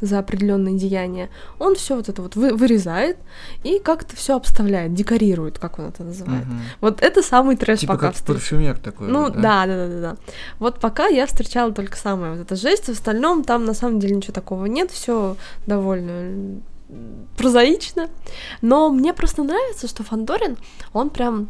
за 0.01 0.19
определенные 0.19 0.77
деяния, 0.77 1.29
он 1.59 1.75
все 1.75 1.95
вот 1.95 2.09
это 2.09 2.21
вот 2.21 2.35
вы- 2.35 2.53
вырезает 2.53 3.17
и 3.63 3.79
как-то 3.79 4.15
все 4.15 4.35
обставляет, 4.35 4.93
декорирует, 4.93 5.59
как 5.59 5.79
он 5.79 5.85
это 5.85 6.03
называет. 6.03 6.45
Мгм. 6.45 6.61
Вот 6.81 7.01
это 7.01 7.21
самый 7.21 7.55
трэш 7.55 7.79
Типа 7.81 7.93
пока 7.93 8.07
как 8.07 8.15
встреч- 8.15 8.35
парфюмер 8.35 8.77
такой. 8.77 9.07
ну 9.07 9.23
вот, 9.23 9.33
да, 9.33 9.65
да, 9.65 9.75
да, 9.75 9.87
да, 9.87 10.01
да. 10.01 10.17
Вот 10.59 10.79
пока 10.79 11.07
я 11.07 11.25
встречала 11.25 11.71
только 11.71 11.97
самое 11.97 12.33
вот 12.33 12.41
это 12.41 12.55
жесть, 12.55 12.85
в 12.85 12.89
остальном 12.89 13.43
там 13.43 13.65
на 13.65 13.73
самом 13.73 13.99
деле 13.99 14.15
ничего 14.15 14.33
такого 14.33 14.65
нет, 14.65 14.91
все 14.91 15.35
довольно 15.67 16.59
прозаично. 17.37 18.09
Но 18.61 18.89
мне 18.89 19.13
просто 19.13 19.43
нравится, 19.43 19.87
что 19.87 20.03
Фандорин, 20.03 20.57
он 20.93 21.09
прям 21.09 21.49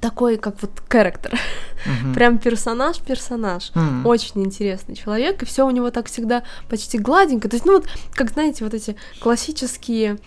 такой, 0.00 0.36
как 0.36 0.60
вот 0.62 0.70
характер, 0.88 1.38
Мгм. 1.86 2.14
прям 2.14 2.38
персонаж-персонаж. 2.38 3.70
М. 3.74 4.04
Очень 4.06 4.44
интересный 4.44 4.94
человек, 4.96 5.42
и 5.42 5.46
все 5.46 5.66
у 5.66 5.70
него 5.70 5.90
так 5.90 6.06
всегда 6.06 6.42
почти 6.68 6.98
гладенько. 6.98 7.48
То 7.48 7.54
есть, 7.56 7.64
ну 7.64 7.74
вот, 7.74 7.86
как 8.14 8.30
знаете, 8.32 8.64
вот 8.64 8.74
эти 8.74 8.96
классические 9.20 10.18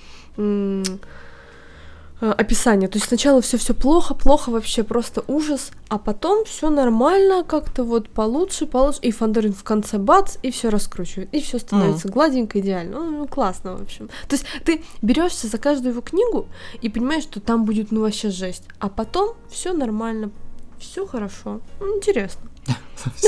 э, 2.22 2.32
описания. 2.32 2.88
То 2.88 2.98
есть 2.98 3.08
сначала 3.08 3.42
все 3.42 3.58
все 3.58 3.74
плохо, 3.74 4.14
плохо 4.14 4.50
вообще, 4.50 4.84
просто 4.84 5.24
ужас, 5.28 5.72
а 5.88 5.98
потом 5.98 6.46
все 6.46 6.70
нормально, 6.70 7.44
как-то 7.44 7.84
вот 7.84 8.10
получше, 8.10 8.66
получше. 8.66 9.00
И 9.02 9.12
Фандорин 9.12 9.54
в 9.54 9.64
конце 9.64 9.98
бац, 9.98 10.38
и 10.44 10.52
все 10.52 10.70
раскручивает, 10.70 11.34
и 11.34 11.42
все 11.42 11.60
становится 11.60 12.08
гладенько, 12.10 12.60
идеально. 12.60 13.00
Ну, 13.00 13.12
ну, 13.12 13.28
классно, 13.28 13.78
в 13.78 13.82
общем. 13.82 14.10
То 14.28 14.36
есть 14.36 14.46
ты 14.66 14.84
берешься 15.02 15.48
за 15.48 15.58
каждую 15.58 15.92
его 15.92 16.02
книгу 16.02 16.48
и 16.82 16.90
понимаешь, 16.90 17.24
что 17.24 17.40
там 17.40 17.66
будет 17.66 17.92
ну 17.92 18.02
вообще 18.02 18.30
жесть, 18.30 18.64
а 18.80 18.90
потом 18.90 19.36
все 19.50 19.74
нормально, 19.74 20.32
все 20.80 21.06
хорошо, 21.06 21.62
Ну, 21.80 21.98
интересно. 21.98 22.50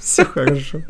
Все 0.00 0.24
хорошо. 0.24 0.80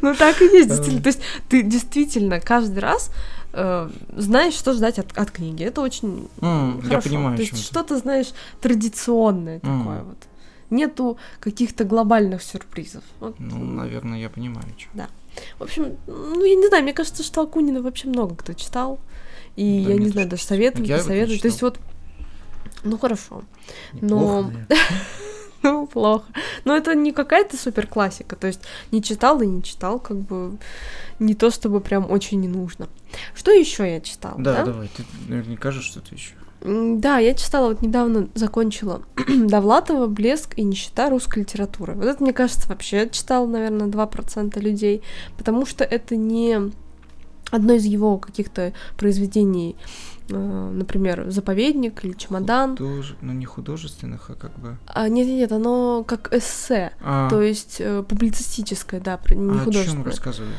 Ну 0.00 0.14
так 0.14 0.40
и 0.40 0.44
есть, 0.44 0.68
действительно. 0.68 1.02
То 1.02 1.08
есть 1.08 1.20
ты 1.48 1.62
действительно 1.62 2.40
каждый 2.40 2.78
раз 2.78 3.10
э, 3.52 3.90
знаешь, 4.16 4.54
что 4.54 4.72
ждать 4.72 4.98
от, 4.98 5.16
от 5.16 5.30
книги. 5.30 5.64
Это 5.64 5.80
очень 5.80 6.28
Я 6.40 6.76
хорошо. 6.88 7.08
понимаю, 7.08 7.36
То 7.36 7.42
есть 7.42 7.64
что-то, 7.64 7.98
знаешь, 7.98 8.32
традиционное 8.60 9.60
М. 9.62 9.80
такое 9.80 10.02
вот. 10.02 10.18
Нету 10.70 11.18
каких-то 11.40 11.84
глобальных 11.84 12.42
сюрпризов. 12.42 13.04
Вот. 13.20 13.36
Ну, 13.38 13.58
наверное, 13.58 14.18
я 14.18 14.30
понимаю, 14.30 14.66
о 14.74 14.78
чем. 14.80 14.90
В 15.58 15.62
общем, 15.62 15.96
ну 16.06 16.44
я 16.44 16.54
не 16.54 16.66
знаю, 16.68 16.82
мне 16.82 16.92
кажется, 16.92 17.22
что 17.22 17.42
Акунина 17.42 17.80
вообще 17.82 18.08
много 18.08 18.34
кто 18.34 18.52
читал. 18.52 18.98
И 19.56 19.84
Да, 19.86 19.92
я 19.92 19.98
не 19.98 20.08
знаю, 20.08 20.28
даже 20.28 20.42
советовать, 20.42 20.88
Я 20.88 20.96
не 20.98 21.02
советовать. 21.02 21.42
То 21.42 21.48
есть 21.48 21.62
вот, 21.62 21.78
ну 22.84 22.98
хорошо. 22.98 23.42
Неплохо, 23.92 24.24
Но- 24.24 24.42
наверное. 24.42 24.66
Ну, 25.72 25.86
плохо. 25.86 26.24
Но 26.64 26.76
это 26.76 26.94
не 26.94 27.12
какая-то 27.12 27.56
супер 27.56 27.86
классика. 27.86 28.36
То 28.36 28.46
есть 28.46 28.60
не 28.90 29.02
читал 29.02 29.40
и 29.42 29.46
не 29.46 29.62
читал, 29.62 30.00
как 30.00 30.18
бы 30.18 30.58
не 31.18 31.34
то, 31.34 31.50
чтобы 31.50 31.80
прям 31.80 32.10
очень 32.10 32.40
не 32.40 32.48
нужно. 32.48 32.88
Что 33.34 33.52
еще 33.52 33.90
я 33.90 34.00
читала? 34.00 34.34
Да, 34.38 34.64
давай, 34.64 34.88
ты 34.88 35.04
наверняка 35.28 35.70
же 35.70 35.82
что-то 35.82 36.14
еще. 36.14 36.34
Да, 36.64 37.18
я 37.18 37.34
читала, 37.34 37.68
вот 37.68 37.82
недавно 37.82 38.28
закончила 38.34 39.02
Довлатова 39.28 40.06
«Блеск 40.06 40.56
и 40.56 40.62
нищета 40.62 41.10
русской 41.10 41.40
литературы». 41.40 41.94
Вот 41.94 42.04
это, 42.04 42.22
мне 42.22 42.32
кажется, 42.32 42.68
вообще 42.68 43.08
читал, 43.10 43.48
наверное, 43.48 43.88
2% 43.88 44.60
людей, 44.60 45.02
потому 45.36 45.66
что 45.66 45.82
это 45.82 46.14
не 46.14 46.70
одно 47.50 47.74
из 47.74 47.84
его 47.84 48.16
каких-то 48.18 48.72
произведений, 48.96 49.76
например, 50.28 51.26
«Заповедник» 51.30 52.04
или 52.04 52.12
«Чемодан». 52.12 52.74
Худож- 52.74 53.14
Ну, 53.20 53.32
не 53.32 53.44
художественных, 53.46 54.30
а 54.30 54.34
как 54.34 54.58
бы... 54.58 54.76
А, 54.86 55.08
нет-нет-нет, 55.08 55.52
оно 55.52 56.04
как 56.04 56.32
эссе, 56.34 56.92
А, 57.02 57.28
то 57.28 57.40
есть 57.42 57.76
э, 57.80 58.02
публицистическое, 58.02 59.00
да, 59.00 59.18
не 59.30 59.50
а 59.50 59.52
о 59.52 59.56
чем 59.56 59.64
художественное. 59.64 60.04
рассказывает? 60.04 60.56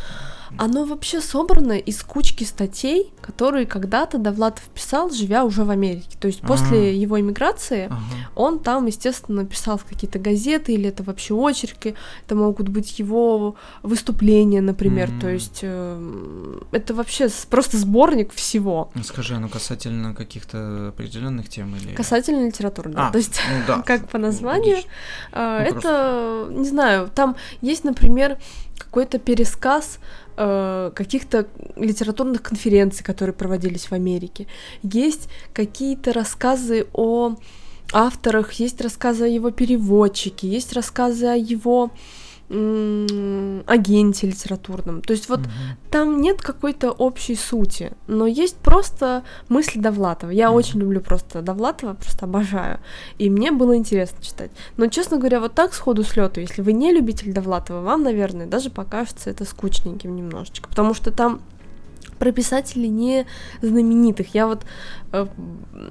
Оно 0.56 0.86
вообще 0.86 1.20
собрано 1.20 1.72
из 1.74 2.04
кучки 2.04 2.44
статей, 2.44 3.12
которые 3.22 3.66
когда-то 3.66 4.20
Довлатов 4.20 4.64
писал, 4.66 5.10
живя 5.10 5.46
уже 5.46 5.64
в 5.64 5.72
Америке. 5.72 6.16
То 6.20 6.28
есть 6.28 6.42
А. 6.44 6.48
после 6.48 6.96
его 6.96 7.20
иммиграции 7.20 7.86
Ага. 7.88 8.00
он 8.36 8.60
там, 8.60 8.86
естественно, 8.86 9.46
писал 9.46 9.80
в 9.80 9.86
какие-то 9.86 10.20
газеты, 10.20 10.74
или 10.74 10.90
это 10.90 11.02
вообще 11.02 11.34
очерки, 11.34 11.96
это 12.28 12.36
могут 12.36 12.70
быть 12.70 13.00
его 13.00 13.56
выступления, 13.82 14.62
например, 14.62 15.10
mm-hmm. 15.10 15.22
то 15.22 15.30
есть 15.30 15.60
э, 15.64 16.60
это 16.72 16.94
вообще 16.94 17.30
просто 17.50 17.78
сборник 17.78 18.32
всего. 18.32 18.92
Ну, 18.94 19.02
скажи, 19.04 19.40
ну 19.40 19.50
касательно 19.54 20.16
каких-то 20.16 20.88
определенных 20.90 21.48
тем 21.48 21.76
или... 21.76 21.94
Касательно 21.94 22.48
литературы, 22.48 22.90
да. 22.90 23.08
А, 23.08 23.12
то 23.12 23.20
есть, 23.20 23.40
ну, 23.50 23.64
да. 23.68 23.82
как 23.86 24.10
по 24.10 24.18
названию, 24.18 24.78
э, 25.32 25.60
ну, 25.60 25.66
это, 25.66 25.72
просто... 25.74 26.48
не 26.50 26.68
знаю, 26.68 27.12
там 27.14 27.36
есть, 27.62 27.84
например, 27.84 28.38
какой-то 28.78 29.20
пересказ 29.20 30.00
э, 30.38 30.92
каких-то 30.96 31.46
литературных 31.76 32.42
конференций, 32.42 33.06
которые 33.06 33.36
проводились 33.36 33.92
в 33.92 33.94
Америке. 33.94 34.48
Есть 34.82 35.30
какие-то 35.54 36.14
рассказы 36.14 36.88
о 36.94 37.36
авторах, 37.94 38.54
есть 38.54 38.82
рассказы 38.82 39.26
о 39.26 39.28
его 39.28 39.52
переводчике, 39.52 40.48
есть 40.48 40.74
рассказы 40.74 41.28
о 41.28 41.36
его 41.36 41.92
агенте 43.68 44.28
литературном. 44.28 45.02
То 45.02 45.14
есть 45.14 45.30
вот 45.30 45.40
угу. 45.40 45.50
там 45.90 46.22
нет 46.22 46.42
какой-то 46.42 46.92
общей 46.92 47.36
сути, 47.36 47.94
но 48.08 48.28
есть 48.28 48.58
просто 48.58 49.24
мысли 49.50 49.80
Довлатова. 49.80 50.30
Я 50.30 50.50
угу. 50.50 50.60
очень 50.60 50.80
люблю 50.80 51.02
просто 51.02 51.42
Довлатова, 51.42 51.94
просто 51.96 52.26
обожаю. 52.26 52.80
И 53.18 53.30
мне 53.30 53.52
было 53.52 53.76
интересно 53.76 54.22
читать. 54.22 54.52
Но, 54.78 54.88
честно 54.88 55.18
говоря, 55.18 55.40
вот 55.40 55.54
так 55.54 55.74
сходу 55.74 56.04
с 56.04 56.16
лету, 56.16 56.40
если 56.40 56.62
вы 56.62 56.74
не 56.74 56.92
любитель 56.92 57.34
Довлатова, 57.34 57.82
вам, 57.82 58.04
наверное, 58.04 58.46
даже 58.46 58.70
покажется 58.70 59.30
это 59.30 59.46
скучненьким 59.46 60.16
немножечко. 60.16 60.70
Потому 60.70 60.94
что 60.94 61.12
там 61.12 61.42
про 62.20 62.32
писателей 62.32 62.90
не 62.90 63.26
знаменитых. 63.62 64.34
Я 64.34 64.48
вот 64.48 64.66
э, 65.12 65.28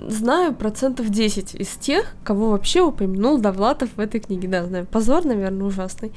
знаю 0.08 0.54
процентов 0.54 1.08
10 1.10 1.54
из 1.54 1.68
тех, 1.68 2.14
кого 2.24 2.50
вообще 2.50 2.82
упомянул 2.82 3.38
Довлатов 3.38 3.90
в 3.96 4.00
этой 4.00 4.20
книге. 4.20 4.48
Да, 4.48 4.64
знаю, 4.64 4.86
позор, 4.86 5.24
наверное, 5.24 5.66
ужасный. 5.66 6.12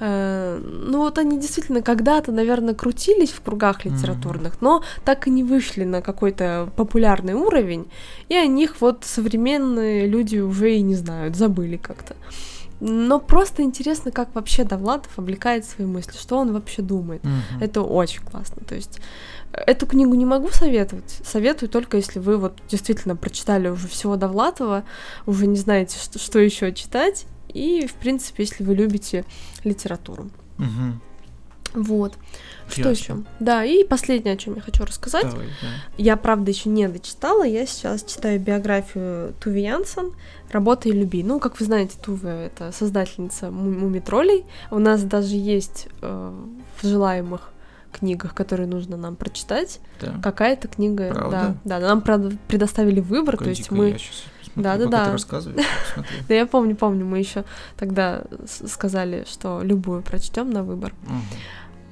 Э, 0.00 0.58
ну 0.58 0.98
вот 0.98 1.18
они 1.18 1.38
действительно 1.38 1.82
когда-то, 1.82 2.32
наверное, 2.32 2.74
крутились 2.74 3.30
в 3.30 3.40
кругах 3.40 3.84
литературных, 3.84 4.54
mm-hmm. 4.54 4.58
но 4.62 4.82
так 5.04 5.26
и 5.26 5.30
не 5.30 5.44
вышли 5.44 5.84
на 5.84 6.02
какой-то 6.02 6.70
популярный 6.76 7.34
уровень, 7.34 7.86
и 8.28 8.34
о 8.34 8.46
них 8.46 8.80
вот 8.80 9.04
современные 9.04 10.06
люди 10.06 10.38
уже 10.38 10.74
и 10.74 10.82
не 10.82 10.94
знают, 10.94 11.36
забыли 11.36 11.76
как-то. 11.76 12.14
Но 12.80 13.20
просто 13.20 13.62
интересно, 13.62 14.10
как 14.10 14.34
вообще 14.34 14.64
Довлатов 14.64 15.18
облекает 15.18 15.64
свои 15.64 15.86
мысли, 15.86 16.16
что 16.18 16.38
он 16.38 16.52
вообще 16.52 16.82
думает. 16.82 17.22
Mm-hmm. 17.22 17.60
Это 17.60 17.82
очень 17.82 18.22
классно. 18.22 18.62
То 18.66 18.74
есть 18.74 19.00
Эту 19.66 19.86
книгу 19.86 20.14
не 20.14 20.24
могу 20.24 20.48
советовать. 20.48 21.20
Советую 21.24 21.68
только, 21.68 21.96
если 21.96 22.18
вы 22.18 22.38
вот 22.38 22.60
действительно 22.68 23.14
прочитали 23.14 23.68
уже 23.68 23.86
всего 23.86 24.16
Довлатова, 24.16 24.84
уже 25.26 25.46
не 25.46 25.56
знаете, 25.56 25.96
что, 25.96 26.18
что 26.18 26.38
еще 26.40 26.72
читать. 26.72 27.26
И, 27.48 27.86
в 27.86 27.94
принципе, 27.94 28.42
если 28.42 28.64
вы 28.64 28.74
любите 28.74 29.24
литературу. 29.62 30.28
Угу. 30.58 31.00
Вот. 31.74 32.14
Что 32.68 32.90
еще? 32.90 33.16
Да, 33.40 33.64
и 33.64 33.84
последнее, 33.84 34.34
о 34.34 34.36
чем 34.36 34.54
я 34.54 34.62
хочу 34.62 34.84
рассказать. 34.84 35.24
Давай, 35.24 35.46
да. 35.46 35.68
Я, 35.98 36.16
правда, 36.16 36.50
еще 36.50 36.68
не 36.70 36.88
дочитала. 36.88 37.44
Я 37.44 37.66
сейчас 37.66 38.04
читаю 38.04 38.40
биографию 38.40 39.34
Туви 39.40 39.62
Янсен 39.62 40.12
«Работа 40.50 40.88
и 40.88 40.92
люби». 40.92 41.22
Ну, 41.22 41.40
как 41.40 41.58
вы 41.60 41.66
знаете, 41.66 41.96
Туве— 42.02 42.46
это 42.46 42.72
создательница 42.72 43.50
мумитролей. 43.50 44.44
У 44.70 44.78
нас 44.78 45.02
даже 45.02 45.34
есть 45.34 45.88
э, 46.00 46.32
в 46.80 46.86
желаемых 46.86 47.52
книгах, 47.94 48.34
которые 48.34 48.66
нужно 48.66 48.96
нам 48.96 49.16
прочитать. 49.16 49.80
Да. 50.00 50.14
Какая-то 50.22 50.68
книга, 50.68 51.12
правда? 51.12 51.56
да, 51.64 51.80
да, 51.80 51.86
нам 51.86 52.00
правда 52.00 52.36
предоставили 52.48 53.00
выбор, 53.00 53.36
то 53.36 53.48
есть 53.48 53.70
мы. 53.70 53.96
да, 54.56 54.76
да, 54.76 54.86
да. 54.86 55.16
Да, 56.28 56.34
я 56.34 56.46
помню, 56.46 56.76
помню, 56.76 57.04
мы 57.04 57.18
еще 57.18 57.44
тогда 57.76 58.24
сказали, 58.46 59.24
что 59.28 59.60
любую 59.62 60.02
прочтем 60.02 60.50
на 60.50 60.62
выбор. 60.62 60.92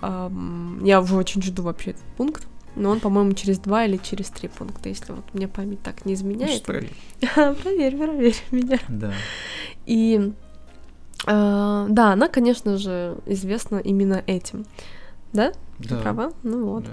Я 0.03 1.01
уже 1.01 1.17
очень 1.17 1.43
жду 1.43 1.63
вообще 1.63 1.91
этот 1.91 2.05
пункт. 2.17 2.47
Но 2.75 2.91
он, 2.91 3.01
по-моему, 3.01 3.35
через 3.35 3.59
два 3.59 3.85
или 3.85 3.99
через 3.99 4.31
три 4.31 4.49
пункта, 4.49 4.89
если 4.89 5.13
вот 5.13 5.25
мне 5.35 5.47
память 5.47 5.83
так 5.83 6.07
не 6.07 6.15
изменяет. 6.15 6.63
проверь. 6.63 6.91
проверь, 7.35 7.97
проверь 7.97 8.37
меня. 8.51 8.79
Да. 8.89 9.13
И 9.85 10.33
э, 11.27 11.87
да, 11.89 12.13
она, 12.13 12.29
конечно 12.29 12.79
же, 12.79 13.19
известна 13.27 13.77
именно 13.77 14.23
этим. 14.27 14.65
Да? 15.35 15.53
Да. 15.79 15.99
Права? 15.99 16.33
Ну 16.43 16.65
вот. 16.65 16.85
Да. 16.85 16.91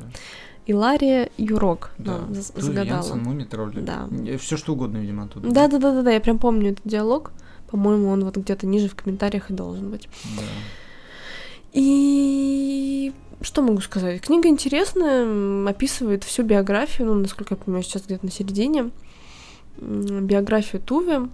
Илария 0.65 1.29
Юрок 1.37 1.91
да. 1.97 2.19
нам 2.19 2.33
загадала. 2.35 3.01
Янсен, 3.01 3.23
Муми, 3.23 3.43
тролли. 3.43 3.79
Да. 3.79 4.07
Все 4.37 4.55
что 4.55 4.73
угодно, 4.73 4.97
видимо, 4.97 5.23
оттуда. 5.23 5.49
Да, 5.49 5.67
да, 5.67 5.79
да, 5.79 5.93
да, 5.93 6.01
да. 6.03 6.11
Я 6.11 6.19
прям 6.19 6.37
помню 6.37 6.73
этот 6.73 6.85
диалог. 6.85 7.31
По-моему, 7.71 8.09
он 8.09 8.23
вот 8.23 8.37
где-то 8.37 8.67
ниже 8.67 8.87
в 8.89 8.95
комментариях 8.95 9.49
и 9.49 9.53
должен 9.53 9.89
быть. 9.89 10.09
Да. 10.37 10.43
И 11.73 13.13
что 13.41 13.61
могу 13.61 13.81
сказать? 13.81 14.21
Книга 14.21 14.49
интересная, 14.49 15.69
описывает 15.69 16.23
всю 16.23 16.43
биографию, 16.43 17.07
ну, 17.07 17.15
насколько 17.15 17.53
я 17.53 17.57
понимаю, 17.57 17.83
сейчас 17.83 18.03
где-то 18.03 18.25
на 18.25 18.31
середине. 18.31 18.91
Биографию 19.77 20.81
Туви. 20.81 21.29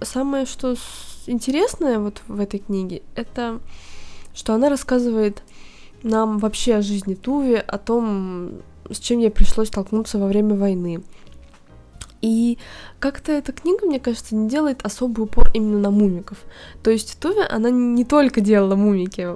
Самое, 0.00 0.46
что 0.46 0.76
интересное 1.26 1.98
вот 1.98 2.22
в 2.28 2.40
этой 2.40 2.60
книге, 2.60 3.02
это 3.16 3.60
что 4.34 4.54
она 4.54 4.68
рассказывает 4.68 5.42
нам 6.04 6.38
вообще 6.38 6.76
о 6.76 6.82
жизни 6.82 7.14
Туви, 7.14 7.56
о 7.56 7.76
том, 7.78 8.62
с 8.88 9.00
чем 9.00 9.18
ей 9.18 9.30
пришлось 9.30 9.66
столкнуться 9.66 10.18
во 10.18 10.28
время 10.28 10.54
войны. 10.54 11.02
И 12.20 12.58
как-то 12.98 13.32
эта 13.32 13.52
книга, 13.52 13.86
мне 13.86 14.00
кажется, 14.00 14.34
не 14.34 14.48
делает 14.48 14.84
особый 14.84 15.22
упор 15.22 15.50
именно 15.54 15.78
на 15.78 15.90
мумиков. 15.90 16.38
То 16.82 16.90
есть 16.90 17.18
Туви, 17.20 17.42
она 17.48 17.70
не 17.70 18.04
только 18.04 18.40
делала 18.40 18.74
мумики, 18.74 19.28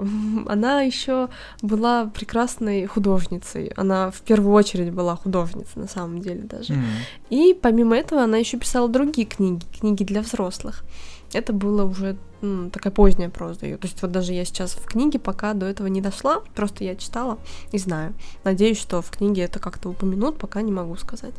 она 0.49 0.83
еще 0.83 1.29
была 1.61 2.07
прекрасной 2.07 2.87
художницей. 2.87 3.73
Она 3.77 4.11
в 4.11 4.21
первую 4.23 4.53
очередь 4.53 4.92
была 4.92 5.16
художницей, 5.16 5.81
на 5.81 5.88
самом 5.88 6.21
деле 6.21 6.42
даже. 6.42 6.73
Mm-hmm. 6.73 6.87
И 7.31 7.55
помимо 7.61 7.97
этого 7.97 8.23
она 8.23 8.37
еще 8.38 8.59
писала 8.59 8.88
другие 8.88 9.27
книги, 9.27 9.64
книги 9.79 10.03
для 10.03 10.23
взрослых. 10.23 10.85
Это 11.33 11.53
было 11.53 11.85
уже 11.85 12.16
ну, 12.42 12.68
такая 12.71 12.92
поздняя 12.92 13.31
проза 13.31 13.66
ее. 13.66 13.79
То 13.79 13.87
есть 13.87 14.03
вот 14.03 14.11
даже 14.11 14.33
я 14.33 14.45
сейчас 14.45 14.73
в 14.73 14.85
книге 14.85 15.18
пока 15.18 15.55
до 15.55 15.66
этого 15.66 15.87
не 15.87 16.01
дошла, 16.01 16.42
просто 16.55 16.85
я 16.85 16.97
читала 16.97 17.38
и 17.71 17.79
знаю. 17.79 18.12
Надеюсь, 18.45 18.79
что 18.79 19.01
в 19.01 19.11
книге 19.11 19.42
это 19.42 19.59
как-то 19.61 19.88
упомянут, 19.88 20.38
пока 20.38 20.61
не 20.62 20.73
могу 20.73 20.97
сказать. 20.97 21.35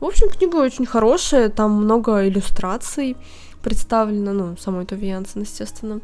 В 0.00 0.04
общем, 0.04 0.28
книга 0.28 0.56
очень 0.56 0.86
хорошая, 0.86 1.48
там 1.48 1.72
много 1.72 2.28
иллюстраций 2.28 3.16
представлено, 3.62 4.32
ну, 4.32 4.56
самой 4.56 4.86
Тови 4.86 5.08
Янсен, 5.08 5.42
естественно. 5.42 6.00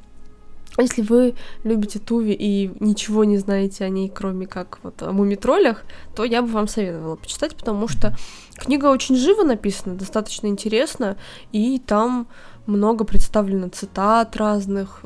Если 0.77 1.03
вы 1.03 1.35
любите 1.63 2.01
Туви 2.01 2.33
и 2.33 2.73
ничего 2.81 3.23
не 3.23 3.39
знаете 3.39 3.85
о 3.85 3.89
ней, 3.89 4.09
кроме 4.13 4.47
как 4.49 4.81
вот 4.83 5.01
о 5.03 5.13
мумитролях, 5.13 5.85
то 6.17 6.25
я 6.25 6.43
бы 6.43 6.49
вам 6.49 6.67
советовала 6.67 7.15
почитать, 7.15 7.55
потому 7.57 7.87
что 7.87 8.17
книга 8.57 8.87
очень 8.87 9.15
живо 9.15 9.45
написана, 9.45 9.95
достаточно 9.95 10.49
интересно, 10.49 11.17
и 11.53 11.79
там 11.79 12.27
много 12.67 13.05
представлено 13.05 13.69
цитат 13.69 14.37
разных 14.37 15.03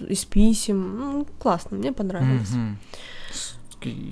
из 0.00 0.24
писем. 0.24 0.98
Ну, 0.98 1.26
классно, 1.38 1.76
мне 1.76 1.92
понравилось. 1.92 2.50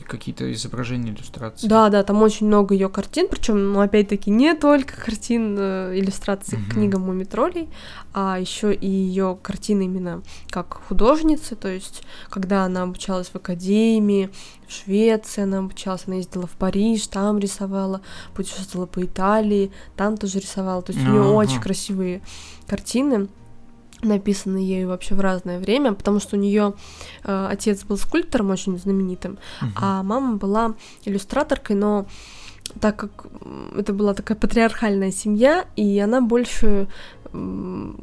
Какие-то 0.06 0.52
изображения, 0.52 1.12
иллюстрации. 1.12 1.66
Да, 1.66 1.88
да, 1.88 2.02
там 2.02 2.22
очень 2.22 2.46
много 2.46 2.74
ее 2.74 2.88
картин, 2.88 3.28
причем, 3.30 3.72
ну, 3.72 3.80
опять-таки, 3.80 4.30
не 4.30 4.54
только 4.54 5.00
картин, 5.00 5.56
э, 5.58 5.98
иллюстраций 5.98 6.58
к 6.58 6.74
книгам 6.74 7.02
Мумитролей, 7.02 7.68
а 8.12 8.38
еще 8.38 8.74
и 8.74 8.88
ее 8.88 9.38
картины 9.42 9.84
именно 9.84 10.22
как 10.50 10.80
художницы, 10.88 11.56
то 11.56 11.68
есть, 11.68 12.02
когда 12.30 12.64
она 12.64 12.82
обучалась 12.82 13.28
в 13.28 13.36
академии, 13.36 14.30
в 14.66 14.72
Швеции 14.72 15.42
она 15.42 15.58
обучалась, 15.58 16.04
она 16.06 16.16
ездила 16.16 16.46
в 16.46 16.52
Париж, 16.52 17.06
там 17.06 17.38
рисовала, 17.38 18.00
путешествовала 18.34 18.86
по 18.86 19.04
Италии, 19.04 19.72
там 19.96 20.16
тоже 20.16 20.38
рисовала, 20.38 20.82
то 20.82 20.92
есть 20.92 21.04
у 21.06 21.10
нее 21.10 21.22
очень 21.22 21.60
красивые 21.60 22.22
картины 22.66 23.28
написаны 24.04 24.58
ею 24.58 24.88
вообще 24.88 25.14
в 25.14 25.20
разное 25.20 25.58
время, 25.58 25.92
потому 25.92 26.20
что 26.20 26.36
у 26.36 26.38
нее 26.40 26.74
э, 27.24 27.48
отец 27.50 27.84
был 27.84 27.96
скульптором 27.96 28.50
очень 28.50 28.78
знаменитым, 28.78 29.38
uh-huh. 29.60 29.68
а 29.76 30.02
мама 30.02 30.36
была 30.36 30.74
иллюстраторкой, 31.04 31.76
но 31.76 32.06
так 32.80 32.96
как 32.96 33.26
это 33.76 33.92
была 33.92 34.14
такая 34.14 34.38
патриархальная 34.38 35.10
семья, 35.10 35.66
и 35.76 35.98
она 35.98 36.20
больше 36.20 36.88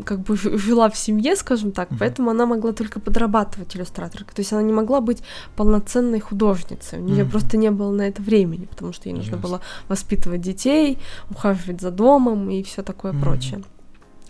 как 0.04 0.20
бы 0.20 0.36
жила 0.36 0.90
в 0.90 0.98
семье, 0.98 1.38
скажем 1.38 1.72
так, 1.72 1.90
mm-hmm. 1.90 1.98
поэтому 2.00 2.32
она 2.32 2.46
могла 2.46 2.74
только 2.74 3.00
подрабатывать 3.00 3.76
иллюстраторкой. 3.76 4.34
То 4.36 4.42
есть 4.42 4.52
она 4.52 4.62
не 4.62 4.74
могла 4.74 5.00
быть 5.00 5.24
полноценной 5.56 6.20
художницей. 6.20 7.00
У 7.00 7.04
нее 7.04 7.24
mm-hmm. 7.24 7.30
просто 7.30 7.56
не 7.56 7.72
было 7.72 7.92
на 7.92 8.02
это 8.02 8.22
времени, 8.22 8.66
потому 8.66 8.92
что 8.92 9.08
ей 9.08 9.16
нужно 9.16 9.38
было 9.38 9.62
воспитывать 9.88 10.42
детей, 10.42 10.98
ухаживать 11.30 11.80
за 11.80 11.92
домом 11.92 12.50
и 12.50 12.62
все 12.64 12.84
такое 12.84 13.14
mm-hmm. 13.14 13.22
прочее. 13.22 13.64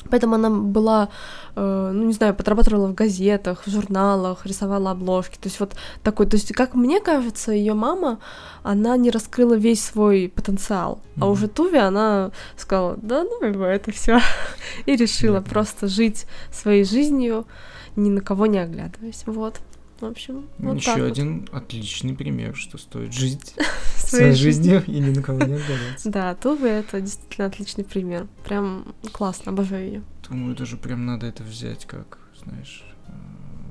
Поэтому 0.10 0.36
она 0.36 0.50
была, 0.50 1.10
э, 1.56 1.92
ну 1.94 2.06
не 2.06 2.14
знаю, 2.14 2.34
подрабатывала 2.34 2.88
в 2.88 2.94
газетах, 2.94 3.66
в 3.66 3.70
журналах, 3.70 4.46
рисовала 4.46 4.92
обложки. 4.92 5.38
То 5.38 5.48
есть 5.48 5.60
вот 5.60 5.76
такой, 6.04 6.26
то 6.26 6.36
есть 6.36 6.54
как 6.54 6.74
мне 6.74 7.00
кажется, 7.00 7.52
ее 7.52 7.74
мама, 7.74 8.20
она 8.64 8.98
не 8.98 9.12
раскрыла 9.12 9.54
весь 9.54 9.84
свой 9.84 10.32
потенциал, 10.34 11.02
mm-hmm. 11.16 11.24
а 11.24 11.28
уже 11.28 11.48
Туви 11.48 11.78
она 11.78 12.32
сказала, 12.58 12.98
да, 13.02 13.24
ну 13.24 13.46
его 13.46 13.66
это 13.66 13.92
все 13.92 14.20
и 14.86 14.96
решила 14.96 15.38
mm-hmm. 15.38 15.50
просто 15.50 15.88
жить 15.88 16.26
своей 16.52 16.84
жизнью, 16.84 17.46
ни 17.96 18.10
на 18.10 18.22
кого 18.22 18.46
не 18.46 18.60
оглядываясь. 18.60 19.24
Вот. 19.26 19.60
В 20.02 20.06
общем, 20.06 20.50
вот 20.58 20.78
Еще 20.78 20.96
так 20.96 21.04
один 21.04 21.42
вот. 21.52 21.62
отличный 21.62 22.16
пример, 22.16 22.56
что 22.56 22.80
стоит 22.80 23.14
жить 23.14 23.54
своей 23.96 24.34
жизнью 24.34 24.84
и 24.88 25.00
ни 25.00 25.12
на 25.12 25.22
кого 25.22 25.38
не 25.38 25.54
оглядываться. 25.54 26.10
Да, 26.10 26.34
Тувы 26.34 26.70
это 26.70 27.00
действительно 27.02 27.48
отличный 27.48 27.84
пример. 27.84 28.26
Прям 28.44 28.96
классно, 29.12 29.52
обожаю 29.52 29.86
ее. 29.86 30.04
Думаю, 30.28 30.56
даже 30.56 30.78
прям 30.78 31.06
надо 31.06 31.28
это 31.28 31.44
взять 31.44 31.86
как, 31.86 32.18
знаешь, 32.44 32.84
э, 33.10 33.12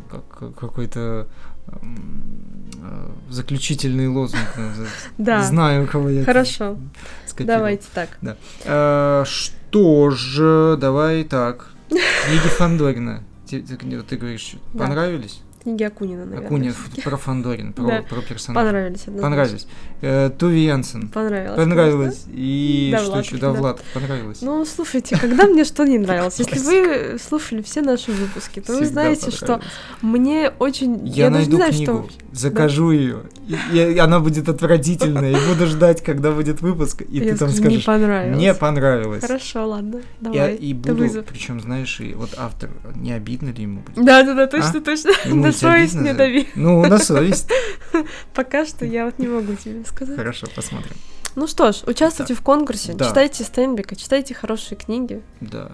как 0.09 0.55
какой-то 0.55 1.27
э, 1.67 3.11
заключительный 3.29 4.07
лозунг. 4.07 4.47
Да. 5.19 5.43
Знаю, 5.43 5.89
кого 5.89 6.11
я. 6.11 6.25
Хорошо. 6.25 6.77
Давайте 7.39 7.87
так. 7.93 8.19
Да. 8.23 8.37
А, 8.67 9.25
что 9.25 10.11
же, 10.11 10.77
давай 10.81 11.25
так. 11.25 11.73
Книги 11.89 12.49
Фандорина. 12.57 13.25
Ты, 13.49 13.63
ты, 13.63 13.77
ты 13.77 14.17
говоришь, 14.17 14.55
понравились? 14.79 15.41
Книги 15.63 15.83
Акунина, 15.83 16.25
наверное. 16.25 16.47
Акунин 16.47 16.75
про 17.05 17.17
Фандорин, 17.19 17.75
про, 17.75 17.87
да. 17.87 18.03
про 18.09 18.23
персонажа. 18.23 18.67
Понравились, 18.67 19.03
однозначно. 19.03 19.23
Понравились. 19.23 19.67
Э, 20.01 20.31
Туви 20.39 20.65
Янсен. 20.65 21.09
Понравилось. 21.09 21.57
Понравилось. 21.57 22.25
И 22.33 22.89
да, 22.93 23.05
что 23.05 23.19
еще? 23.19 23.37
Да, 23.37 23.53
Влад, 23.53 23.83
понравилось. 23.93 24.41
Ну, 24.41 24.65
слушайте, 24.65 25.19
когда 25.19 25.45
мне 25.45 25.65
что 25.65 25.85
не 25.85 25.99
нравилось? 25.99 26.39
Если 26.39 26.59
вы 26.59 27.19
слушали 27.19 27.61
все 27.61 27.83
наши 27.83 28.11
выпуски, 28.11 28.61
то 28.61 28.73
вы 28.73 28.87
знаете, 28.87 29.31
что 29.31 29.61
мне 30.01 30.51
очень... 30.59 31.07
Я, 31.07 31.29
найду 31.29 31.59
книгу, 31.59 32.09
закажу 32.33 32.93
ее, 32.93 33.25
и 33.73 33.99
она 33.99 34.21
будет 34.21 34.49
отвратительная, 34.49 35.33
и 35.33 35.49
буду 35.49 35.67
ждать, 35.67 36.03
когда 36.03 36.31
будет 36.33 36.63
выпуск, 36.63 37.03
и 37.03 37.21
ты 37.21 37.37
там 37.37 37.51
скажешь... 37.51 37.87
Не 37.87 38.55
понравилось. 38.55 39.21
Хорошо, 39.21 39.69
ладно, 39.69 40.01
давай. 40.21 40.55
И 40.55 40.73
буду, 40.73 41.23
причем, 41.23 41.61
знаешь, 41.61 42.01
и 42.01 42.15
вот 42.15 42.31
автор, 42.39 42.71
не 42.95 43.13
обидно 43.13 43.51
ли 43.51 43.65
ему 43.65 43.81
будет? 43.81 44.03
Да-да-да, 44.03 44.47
точно, 44.47 44.81
точно. 44.81 45.11
На 45.51 45.59
совесть 45.59 45.95
не 45.95 46.15
дави. 46.15 46.49
Ну, 46.55 46.85
на 46.85 46.99
совесть. 46.99 47.49
Пока 48.35 48.65
что 48.65 48.85
я 48.85 49.05
вот 49.07 49.19
не 49.19 49.29
могу 49.29 49.55
тебе 49.55 49.85
сказать. 49.85 50.17
Хорошо, 50.17 50.47
посмотрим. 50.55 50.95
Ну 51.37 51.47
что 51.47 51.73
ж, 51.73 51.83
участвуйте 51.87 52.35
в 52.35 52.41
конкурсе, 52.41 52.93
читайте 52.93 53.45
Стенбека, 53.45 53.95
читайте 53.95 54.35
хорошие 54.35 54.77
книги. 54.77 55.23
Да, 55.41 55.71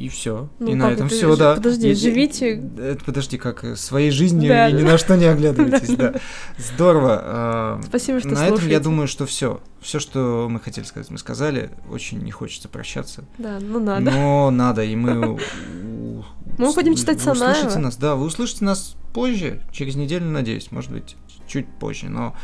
и 0.00 0.08
все. 0.08 0.48
Ну, 0.58 0.70
и 0.70 0.74
на 0.74 0.92
этом 0.92 1.08
все, 1.10 1.36
да. 1.36 1.56
Подожди, 1.56 1.92
живите. 1.94 2.62
подожди, 3.04 3.36
как 3.36 3.76
своей 3.76 4.10
жизнью 4.10 4.50
и 4.50 4.72
ни 4.72 4.82
на 4.82 4.96
что 4.96 5.16
не 5.16 5.24
оглядывайтесь, 5.30 5.94
да. 5.94 6.14
Здорово. 6.56 7.20
А, 7.22 7.80
Спасибо, 7.86 8.20
что 8.20 8.30
На 8.30 8.46
этом 8.46 8.66
я 8.66 8.80
думаю, 8.80 9.08
что 9.08 9.26
все. 9.26 9.60
Все, 9.80 9.98
что 9.98 10.48
мы 10.50 10.60
хотели 10.60 10.84
сказать, 10.84 11.10
мы 11.10 11.18
сказали. 11.18 11.70
Очень 11.90 12.20
не 12.20 12.30
хочется 12.30 12.68
прощаться. 12.68 13.24
Да, 13.36 13.58
ну 13.60 13.78
надо. 13.78 14.10
Но 14.10 14.50
надо, 14.50 14.82
и 14.84 14.96
мы. 14.96 15.38
Мы 16.68 16.72
будем 16.74 16.94
читать 16.94 17.20
Санаева. 17.20 17.44
Вы 17.44 17.50
услышите 17.50 17.78
нас, 17.78 17.96
да, 17.96 18.14
вы 18.16 18.26
услышите 18.26 18.64
нас 18.64 18.96
позже, 19.12 19.62
через 19.72 19.96
неделю, 19.96 20.26
надеюсь, 20.26 20.70
может 20.70 20.90
быть, 20.90 21.16
чуть 21.46 21.66
позже, 21.66 22.08
но 22.08 22.34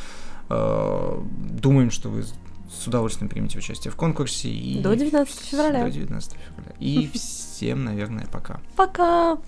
э, 0.49 1.23
думаем, 1.61 1.91
что 1.91 2.09
вы 2.09 2.25
с 2.25 2.87
удовольствием 2.87 3.29
примете 3.29 3.59
участие 3.59 3.93
в 3.93 3.97
конкурсе. 3.97 4.49
И 4.49 4.81
до 4.81 4.95
19 4.95 5.39
февраля. 5.41 5.85
До 5.85 5.91
19 5.91 6.33
февраля. 6.33 6.75
И 6.81 7.09
всем, 7.15 7.85
наверное, 7.85 8.27
пока. 8.31 8.61
Пока! 8.77 9.39